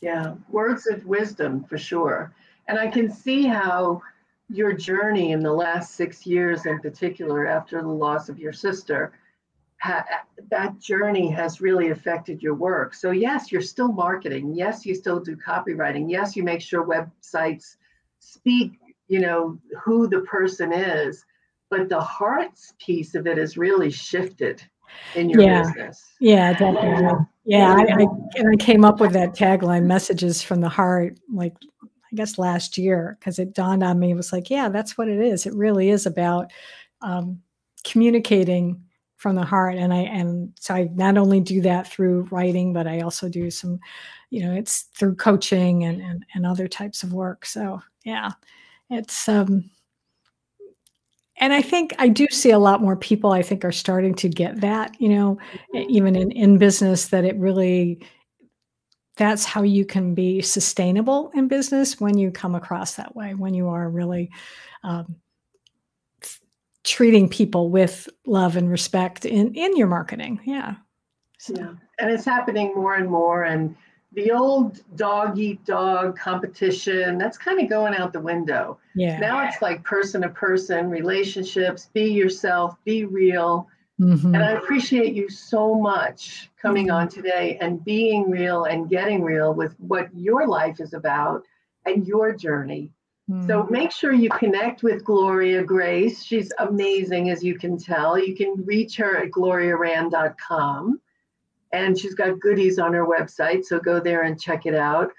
Yeah, 0.00 0.34
words 0.48 0.86
of 0.86 1.04
wisdom 1.06 1.64
for 1.64 1.78
sure. 1.78 2.34
And 2.68 2.78
I 2.78 2.88
can 2.88 3.10
see 3.10 3.46
how 3.46 4.02
your 4.48 4.72
journey 4.72 5.32
in 5.32 5.40
the 5.40 5.52
last 5.52 5.94
six 5.94 6.26
years, 6.26 6.66
in 6.66 6.78
particular, 6.80 7.46
after 7.46 7.80
the 7.80 7.88
loss 7.88 8.28
of 8.28 8.38
your 8.38 8.52
sister, 8.52 9.12
ha- 9.80 10.04
that 10.50 10.78
journey 10.78 11.30
has 11.30 11.60
really 11.60 11.90
affected 11.90 12.42
your 12.42 12.54
work. 12.54 12.94
So, 12.94 13.10
yes, 13.10 13.50
you're 13.50 13.62
still 13.62 13.92
marketing. 13.92 14.54
Yes, 14.54 14.84
you 14.84 14.94
still 14.94 15.20
do 15.20 15.36
copywriting. 15.36 16.10
Yes, 16.10 16.36
you 16.36 16.42
make 16.42 16.60
sure 16.60 16.86
websites 16.86 17.76
speak 18.20 18.78
you 19.08 19.20
know 19.20 19.58
who 19.82 20.06
the 20.08 20.20
person 20.20 20.72
is 20.72 21.24
but 21.70 21.88
the 21.88 22.00
hearts 22.00 22.74
piece 22.78 23.14
of 23.14 23.26
it 23.26 23.38
is 23.38 23.56
really 23.56 23.90
shifted 23.90 24.62
in 25.14 25.28
your 25.28 25.42
yeah. 25.42 25.62
business 25.62 26.04
yeah 26.20 26.52
definitely 26.52 26.88
yeah, 26.88 27.18
yeah. 27.44 27.74
I, 27.74 28.02
I, 28.02 28.06
and 28.36 28.48
I 28.52 28.56
came 28.56 28.84
up 28.84 29.00
with 29.00 29.12
that 29.12 29.34
tagline 29.34 29.84
messages 29.84 30.42
from 30.42 30.60
the 30.60 30.68
heart 30.68 31.18
like 31.32 31.54
i 31.82 32.14
guess 32.14 32.38
last 32.38 32.78
year 32.78 33.16
because 33.18 33.38
it 33.38 33.54
dawned 33.54 33.82
on 33.82 33.98
me 33.98 34.12
it 34.12 34.16
was 34.16 34.32
like 34.32 34.50
yeah 34.50 34.68
that's 34.68 34.96
what 34.96 35.08
it 35.08 35.20
is 35.20 35.46
it 35.46 35.54
really 35.54 35.90
is 35.90 36.06
about 36.06 36.50
um, 37.02 37.40
communicating 37.84 38.80
from 39.16 39.36
the 39.36 39.44
heart 39.44 39.76
and 39.76 39.92
i 39.92 40.00
and 40.00 40.52
so 40.60 40.74
i 40.74 40.88
not 40.94 41.16
only 41.16 41.40
do 41.40 41.60
that 41.60 41.86
through 41.86 42.28
writing 42.30 42.72
but 42.72 42.86
i 42.86 43.00
also 43.00 43.28
do 43.28 43.50
some 43.50 43.80
you 44.30 44.44
know 44.44 44.52
it's 44.52 44.82
through 44.98 45.14
coaching 45.14 45.84
and 45.84 46.00
and, 46.02 46.24
and 46.34 46.44
other 46.44 46.68
types 46.68 47.02
of 47.02 47.12
work 47.12 47.46
so 47.46 47.80
yeah 48.04 48.30
it's 48.90 49.28
um 49.28 49.70
and 51.36 51.52
I 51.52 51.62
think 51.62 51.94
I 51.98 52.08
do 52.08 52.26
see 52.30 52.50
a 52.50 52.58
lot 52.58 52.80
more 52.80 52.96
people 52.96 53.32
I 53.32 53.42
think 53.42 53.64
are 53.64 53.72
starting 53.72 54.14
to 54.16 54.28
get 54.28 54.60
that, 54.60 54.98
you 55.00 55.08
know, 55.08 55.38
even 55.74 56.14
in, 56.14 56.30
in 56.30 56.58
business 56.58 57.08
that 57.08 57.24
it 57.24 57.36
really 57.36 58.00
that's 59.16 59.44
how 59.44 59.62
you 59.62 59.84
can 59.84 60.14
be 60.14 60.42
sustainable 60.42 61.30
in 61.34 61.48
business 61.48 62.00
when 62.00 62.18
you 62.18 62.30
come 62.30 62.54
across 62.54 62.94
that 62.94 63.14
way, 63.14 63.34
when 63.34 63.54
you 63.54 63.68
are 63.68 63.88
really 63.88 64.30
um, 64.82 65.16
treating 66.84 67.28
people 67.28 67.70
with 67.70 68.08
love 68.26 68.56
and 68.56 68.70
respect 68.70 69.24
in 69.24 69.54
in 69.54 69.76
your 69.76 69.86
marketing. 69.86 70.40
Yeah. 70.44 70.76
So. 71.38 71.54
Yeah. 71.56 71.74
And 71.98 72.10
it's 72.10 72.24
happening 72.24 72.74
more 72.74 72.94
and 72.94 73.10
more 73.10 73.44
and 73.44 73.76
the 74.14 74.30
old 74.30 74.80
dog 74.96 75.38
eat 75.38 75.64
dog 75.64 76.16
competition 76.18 77.18
that's 77.18 77.36
kind 77.36 77.60
of 77.60 77.68
going 77.68 77.94
out 77.94 78.12
the 78.12 78.20
window. 78.20 78.78
Yeah. 78.94 79.18
Now 79.18 79.46
it's 79.46 79.60
like 79.60 79.82
person 79.82 80.22
to 80.22 80.28
person 80.28 80.88
relationships 80.88 81.90
be 81.92 82.12
yourself 82.12 82.76
be 82.84 83.04
real. 83.04 83.68
Mm-hmm. 84.00 84.34
and 84.34 84.42
i 84.42 84.50
appreciate 84.50 85.14
you 85.14 85.28
so 85.28 85.72
much 85.76 86.50
coming 86.60 86.88
mm-hmm. 86.88 86.96
on 86.96 87.08
today 87.08 87.56
and 87.60 87.84
being 87.84 88.28
real 88.28 88.64
and 88.64 88.90
getting 88.90 89.22
real 89.22 89.54
with 89.54 89.78
what 89.78 90.08
your 90.12 90.48
life 90.48 90.80
is 90.80 90.94
about 90.94 91.44
and 91.86 92.04
your 92.04 92.34
journey. 92.34 92.90
Mm-hmm. 93.30 93.46
so 93.46 93.68
make 93.70 93.92
sure 93.92 94.12
you 94.12 94.30
connect 94.30 94.82
with 94.82 95.04
gloria 95.04 95.62
grace. 95.62 96.24
She's 96.24 96.52
amazing 96.58 97.30
as 97.30 97.44
you 97.44 97.56
can 97.56 97.78
tell. 97.78 98.18
You 98.18 98.34
can 98.34 98.64
reach 98.66 98.96
her 98.96 99.16
at 99.18 99.30
gloriarand.com 99.30 101.00
and 101.74 101.98
she's 101.98 102.14
got 102.14 102.38
goodies 102.38 102.78
on 102.78 102.92
her 102.94 103.04
website. 103.04 103.64
So 103.64 103.80
go 103.80 103.98
there 103.98 104.22
and 104.22 104.40
check 104.40 104.64
it 104.64 104.76
out. 104.76 105.10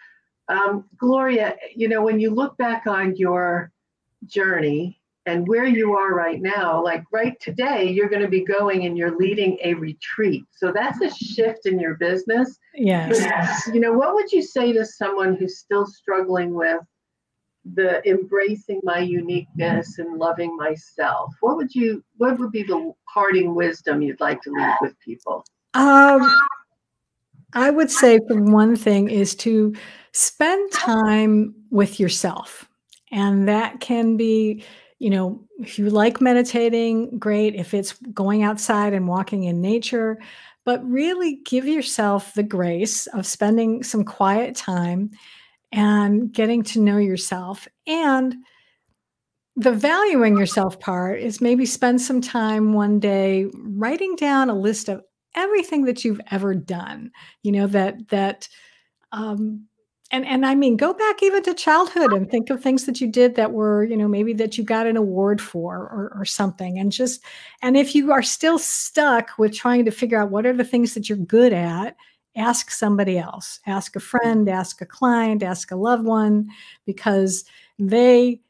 Um, 0.48 0.86
Gloria, 0.98 1.56
you 1.76 1.89
know, 1.89 2.02
when 2.02 2.20
you 2.20 2.30
look 2.30 2.58
back 2.58 2.88
on 2.88 3.15
your 3.18 3.72
journey 4.26 5.02
and 5.26 5.46
where 5.48 5.65
you 5.65 5.94
are 5.98 6.13
right 6.13 6.41
now, 6.41 6.82
like 6.82 7.04
right 7.12 7.38
today, 7.41 7.89
you're 7.89 8.08
going 8.08 8.22
to 8.22 8.30
be 8.30 8.46
going 8.46 8.86
and 8.86 8.98
you're 8.98 9.18
leading 9.18 9.58
a 9.63 9.74
retreat. 9.74 10.46
So 10.56 10.72
that's 10.72 11.02
a 11.02 11.13
shift 11.13 11.65
in 11.65 11.78
your 11.78 11.96
business. 11.96 12.58
Yes. 13.20 13.68
You 13.74 13.82
know, 13.82 13.91
what 13.91 14.13
would 14.13 14.32
you 14.32 14.41
say 14.41 14.72
to 14.72 14.86
someone 14.86 15.36
who's 15.36 15.58
still 15.58 15.86
struggling 15.86 16.54
with 16.54 16.80
the 17.74 18.08
embracing 18.08 18.80
my 18.84 19.00
uniqueness 19.00 19.98
and 19.98 20.20
loving 20.20 20.56
myself? 20.56 21.34
What 21.41 21.58
would 21.58 21.74
you, 21.74 22.04
what 22.18 22.39
would 22.39 22.52
be 22.52 22.63
the 22.63 22.94
parting 23.12 23.56
wisdom 23.56 24.02
you'd 24.02 24.22
like 24.22 24.41
to 24.44 24.52
leave 24.52 24.76
with 24.80 24.98
people? 25.00 25.44
Um, 25.75 26.21
I 27.53 27.69
would 27.69 27.91
say, 27.91 28.19
for 28.27 28.41
one 28.41 28.75
thing, 28.75 29.09
is 29.09 29.35
to 29.35 29.75
spend 30.13 30.71
time 30.71 31.53
with 31.69 31.99
yourself. 31.99 32.67
And 33.11 33.47
that 33.47 33.79
can 33.79 34.17
be 34.17 34.63
you 34.99 35.09
know, 35.09 35.43
if 35.59 35.77
you 35.77 35.89
like 35.89 36.21
meditating, 36.21 37.19
great. 37.19 37.55
If 37.55 37.73
it's 37.73 37.93
going 38.13 38.43
outside 38.43 38.93
and 38.93 39.07
walking 39.07 39.43
in 39.43 39.61
nature, 39.61 40.17
but 40.63 40.83
really 40.89 41.41
give 41.45 41.67
yourself 41.67 42.33
the 42.33 42.43
grace 42.43 43.07
of 43.07 43.25
spending 43.25 43.83
some 43.83 44.03
quiet 44.03 44.55
time 44.55 45.11
and 45.71 46.31
getting 46.31 46.63
to 46.63 46.79
know 46.79 46.97
yourself. 46.97 47.67
And 47.85 48.35
the 49.57 49.73
valuing 49.73 50.38
yourself 50.38 50.79
part 50.79 51.19
is 51.19 51.41
maybe 51.41 51.65
spend 51.65 52.01
some 52.01 52.21
time 52.21 52.73
one 52.73 52.99
day 52.99 53.45
writing 53.53 54.15
down 54.15 54.49
a 54.49 54.55
list 54.55 54.89
of 54.89 55.01
everything 55.36 55.86
that 55.86 56.04
you've 56.04 56.21
ever 56.32 56.56
done, 56.56 57.12
you 57.43 57.52
know, 57.52 57.67
that, 57.67 58.08
that, 58.10 58.48
um, 59.12 59.67
and 60.12 60.26
and 60.26 60.45
i 60.45 60.54
mean 60.54 60.78
go 60.78 60.93
back 60.93 61.24
even 61.24 61.41
to 61.41 61.54
childhood 61.54 62.13
and 62.13 62.30
think 62.30 62.50
of 62.50 62.62
things 62.62 62.86
that 62.86 63.02
you 63.02 63.08
did 63.08 63.36
that 63.36 63.52
were 63.52 63.84
you 63.84 63.98
know 63.98 64.08
maybe 64.08 64.34
that 64.34 64.58
you 64.58 64.63
got 64.63 64.88
an 64.88 64.98
award 64.98 65.41
for 65.41 65.76
or, 65.76 66.12
or 66.15 66.26
something. 66.26 66.78
And 66.78 66.91
just 66.91 67.24
and 67.62 67.76
if 67.76 67.95
you 67.95 68.12
are 68.12 68.24
still 68.24 68.60
stuck 68.60 69.32
with 69.38 69.54
trying 69.54 69.86
to 69.86 69.91
figure 69.91 70.21
out 70.21 70.32
what 70.32 70.45
are 70.45 70.54
the 70.54 70.63
things 70.63 70.93
that 70.93 71.10
you're 71.10 71.17
good 71.17 71.54
at 71.54 71.95
ask 72.38 72.69
somebody 72.69 73.17
else. 73.17 73.60
Ask 73.65 73.95
a 73.95 74.00
friend 74.00 74.48
ask 74.48 74.82
a 74.82 74.86
client 74.86 75.43
ask 75.43 75.71
a 75.71 75.76
loved 75.76 76.06
one 76.06 76.50
because 76.86 77.43
they 77.80 78.41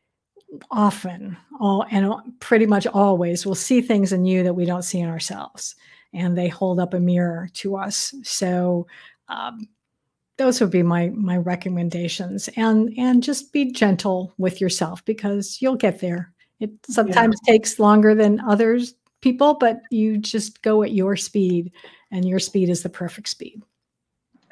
often 0.72 1.38
all 1.60 1.86
and 1.90 2.14
pretty 2.40 2.66
much 2.66 2.86
always 2.88 3.46
will 3.46 3.56
see 3.56 3.82
things 3.82 4.14
in 4.14 4.26
you 4.26 4.44
that 4.44 4.54
we 4.54 4.66
don't 4.66 4.84
see 4.84 5.00
in 5.00 5.10
ourselves 5.10 5.76
and 6.16 6.38
they 6.38 6.48
hold 6.48 6.80
up 6.80 6.94
a 6.94 7.00
mirror 7.00 7.50
to 7.54 7.76
us. 7.76 8.14
So 8.24 8.88
um, 9.28 9.68
those 10.38 10.60
would 10.62 10.72
be 10.72 10.84
my 10.84 11.10
my 11.10 11.38
recommendations. 11.38 12.50
And 12.56 12.94
and 12.98 13.22
just 13.22 13.54
be 13.54 13.72
gentle 13.72 14.34
with 14.38 14.62
yourself 14.62 15.04
because 15.06 15.62
you'll 15.62 15.76
get 15.76 16.00
there. 16.00 16.34
It 16.60 16.72
sometimes 16.88 17.38
yeah. 17.46 17.54
takes 17.54 17.80
longer 17.80 18.16
than 18.16 18.40
others 18.40 18.96
people 19.26 19.56
but 19.56 19.82
you 19.90 20.20
just 20.20 20.62
go 20.62 20.84
at 20.84 20.92
your 20.92 21.16
speed 21.16 21.72
and 22.12 22.28
your 22.28 22.38
speed 22.38 22.70
is 22.70 22.84
the 22.84 22.90
perfect 22.90 23.28
speed. 23.28 23.60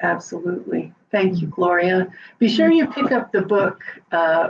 Absolutely 0.02 0.92
thank 1.14 1.40
you 1.40 1.46
gloria 1.48 2.08
be 2.38 2.48
sure 2.48 2.70
you 2.70 2.86
pick 2.88 3.12
up 3.12 3.30
the 3.32 3.40
book 3.40 3.80
uh, 4.12 4.48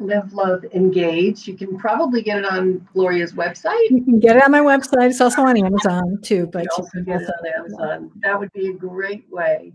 live 0.00 0.32
love 0.32 0.64
engage 0.72 1.46
you 1.46 1.54
can 1.54 1.76
probably 1.76 2.22
get 2.22 2.38
it 2.38 2.44
on 2.44 2.86
gloria's 2.92 3.34
website 3.34 3.90
you 3.90 4.02
can 4.02 4.18
get 4.18 4.36
it 4.36 4.42
on 4.42 4.50
my 4.50 4.60
website 4.60 5.10
it's 5.10 5.20
also 5.20 5.42
on 5.42 5.56
amazon 5.56 6.18
too 6.22 6.46
but 6.52 6.64
you 6.64 6.68
also 6.78 7.00
get 7.02 7.20
it 7.20 7.28
on 7.28 7.46
amazon 7.58 8.10
that 8.22 8.38
would 8.38 8.52
be 8.52 8.68
a 8.68 8.72
great 8.72 9.24
way 9.30 9.72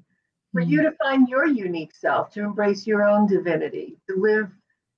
for 0.51 0.61
you 0.61 0.79
mm. 0.79 0.83
to 0.83 0.97
find 0.97 1.29
your 1.29 1.47
unique 1.47 1.93
self, 1.93 2.31
to 2.31 2.41
embrace 2.41 2.85
your 2.85 3.03
own 3.03 3.27
divinity, 3.27 3.97
to 4.09 4.15
live, 4.17 4.49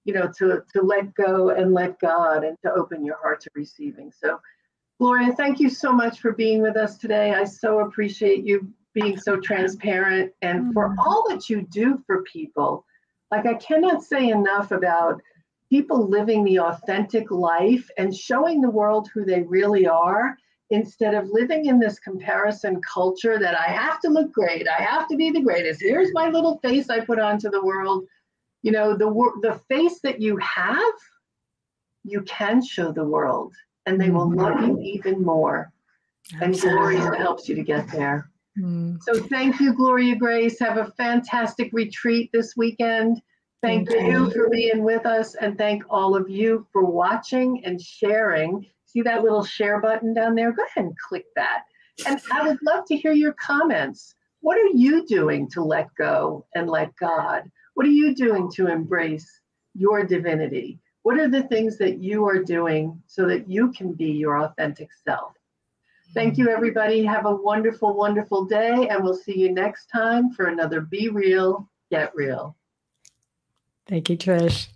you 0.06 0.14
know, 0.14 0.30
to, 0.38 0.64
to 0.74 0.82
let 0.82 1.14
go 1.14 1.50
and 1.50 1.74
let 1.74 2.00
God 2.00 2.44
and 2.44 2.58
to 2.64 2.72
open 2.74 3.06
your 3.06 3.18
heart 3.18 3.42
to 3.42 3.50
receiving. 3.56 4.12
So, 4.12 4.40
Gloria, 5.00 5.34
thank 5.34 5.60
you 5.60 5.70
so 5.70 5.92
much 5.92 6.20
for 6.20 6.32
being 6.32 6.62
with 6.62 6.78
us 6.78 6.98
today. 6.98 7.34
I 7.34 7.44
so 7.44 7.80
appreciate 7.80 8.44
you 8.44 8.68
being 8.94 9.18
so 9.18 9.40
transparent 9.40 10.32
and 10.42 10.74
for 10.74 10.90
mm. 10.90 10.96
all 10.98 11.26
that 11.30 11.50
you 11.50 11.68
do 11.72 12.02
for 12.06 12.24
people. 12.24 12.86
Like, 13.32 13.46
I 13.46 13.56
cannot 13.56 14.04
say 14.04 14.30
enough 14.30 14.72
about 14.72 15.22
people 15.70 16.08
living 16.08 16.44
the 16.44 16.60
authentic 16.60 17.32
life 17.32 17.90
and 17.98 18.16
showing 18.16 18.62
the 18.62 18.70
world 18.70 19.10
who 19.14 19.26
they 19.26 19.42
really 19.42 19.88
are 19.88 20.38
instead 20.70 21.14
of 21.14 21.30
living 21.32 21.66
in 21.66 21.80
this 21.80 22.00
comparison 22.00 22.82
culture 22.82 23.40
that 23.40 23.60
I 23.60 23.72
have 23.72 24.00
to 24.02 24.10
look 24.10 24.32
great, 24.32 24.68
I 24.68 24.82
have 24.82 25.08
to 25.08 25.16
be 25.16 25.30
the 25.30 25.42
greatest. 25.42 25.82
Here's 25.82 26.14
my 26.14 26.30
little 26.30 26.58
face 26.60 26.90
I 26.90 27.00
put 27.00 27.20
onto 27.20 27.50
the 27.50 27.64
world. 27.64 28.06
You 28.62 28.72
know, 28.72 28.96
the 28.96 29.10
the 29.42 29.60
face 29.70 30.00
that 30.02 30.22
you 30.22 30.38
have, 30.38 30.94
you 32.04 32.22
can 32.22 32.64
show 32.64 32.92
the 32.92 33.06
world, 33.06 33.54
and 33.86 34.00
they 34.00 34.10
will 34.10 34.34
love 34.34 34.62
you 34.62 34.80
even 34.80 35.22
more. 35.22 35.72
And 36.42 36.60
Gloria 36.60 37.16
helps 37.16 37.50
you 37.50 37.56
to 37.56 37.64
get 37.64 37.88
there. 37.90 38.30
Mm. 38.58 39.02
So 39.02 39.22
thank 39.24 39.60
you, 39.60 39.74
Gloria 39.74 40.16
Grace. 40.16 40.60
Have 40.60 40.78
a 40.78 40.92
fantastic 40.92 41.70
retreat 41.74 42.30
this 42.34 42.56
weekend. 42.56 43.22
Thank, 43.62 43.90
thank 43.90 44.12
you 44.12 44.30
for 44.32 44.50
being 44.50 44.84
with 44.84 45.06
us, 45.06 45.36
and 45.36 45.58
thank 45.58 45.84
all 45.90 46.16
of 46.18 46.30
you 46.30 46.68
for 46.74 46.84
watching 46.84 47.64
and 47.64 47.82
sharing 47.82 48.66
See 48.94 49.02
that 49.02 49.24
little 49.24 49.44
share 49.44 49.82
button 49.82 50.14
down 50.14 50.36
there? 50.36 50.52
Go 50.52 50.64
ahead 50.64 50.86
and 50.86 50.98
click 51.00 51.26
that. 51.36 51.64
And 52.06 52.22
I 52.32 52.48
would 52.48 52.60
love 52.62 52.86
to 52.86 52.96
hear 52.96 53.12
your 53.12 53.34
comments. 53.34 54.14
What 54.42 54.58
are 54.58 54.76
you 54.76 55.04
doing 55.08 55.50
to 55.50 55.64
let 55.64 55.88
go 55.96 56.46
and 56.54 56.70
let 56.70 56.96
God? 56.98 57.50
What 57.74 57.88
are 57.88 57.92
you 57.92 58.14
doing 58.14 58.52
to 58.52 58.68
embrace 58.68 59.28
your 59.74 60.06
divinity? 60.06 60.80
What 61.02 61.18
are 61.18 61.28
the 61.28 61.44
things 61.44 61.80
that 61.80 62.04
you 62.04 62.28
are 62.28 62.44
doing 62.44 63.02
so 63.08 63.28
that 63.28 63.50
you 63.50 63.72
can 63.72 63.94
be 63.94 64.12
your 64.12 64.44
authentic 64.44 64.90
self? 65.04 65.34
Thank 66.14 66.38
you, 66.38 66.50
everybody. 66.50 67.04
Have 67.04 67.26
a 67.26 67.36
wonderful, 67.36 67.96
wonderful 67.96 68.46
day, 68.46 68.88
and 68.90 69.04
we'll 69.04 69.16
see 69.16 69.38
you 69.38 69.52
next 69.52 69.88
time 69.88 70.32
for 70.32 70.46
another 70.46 70.82
Be 70.82 71.10
Real, 71.10 71.68
Get 71.90 72.16
Real. 72.16 72.56
Thank 73.88 74.10
you, 74.10 74.18
Trish. 74.18 74.68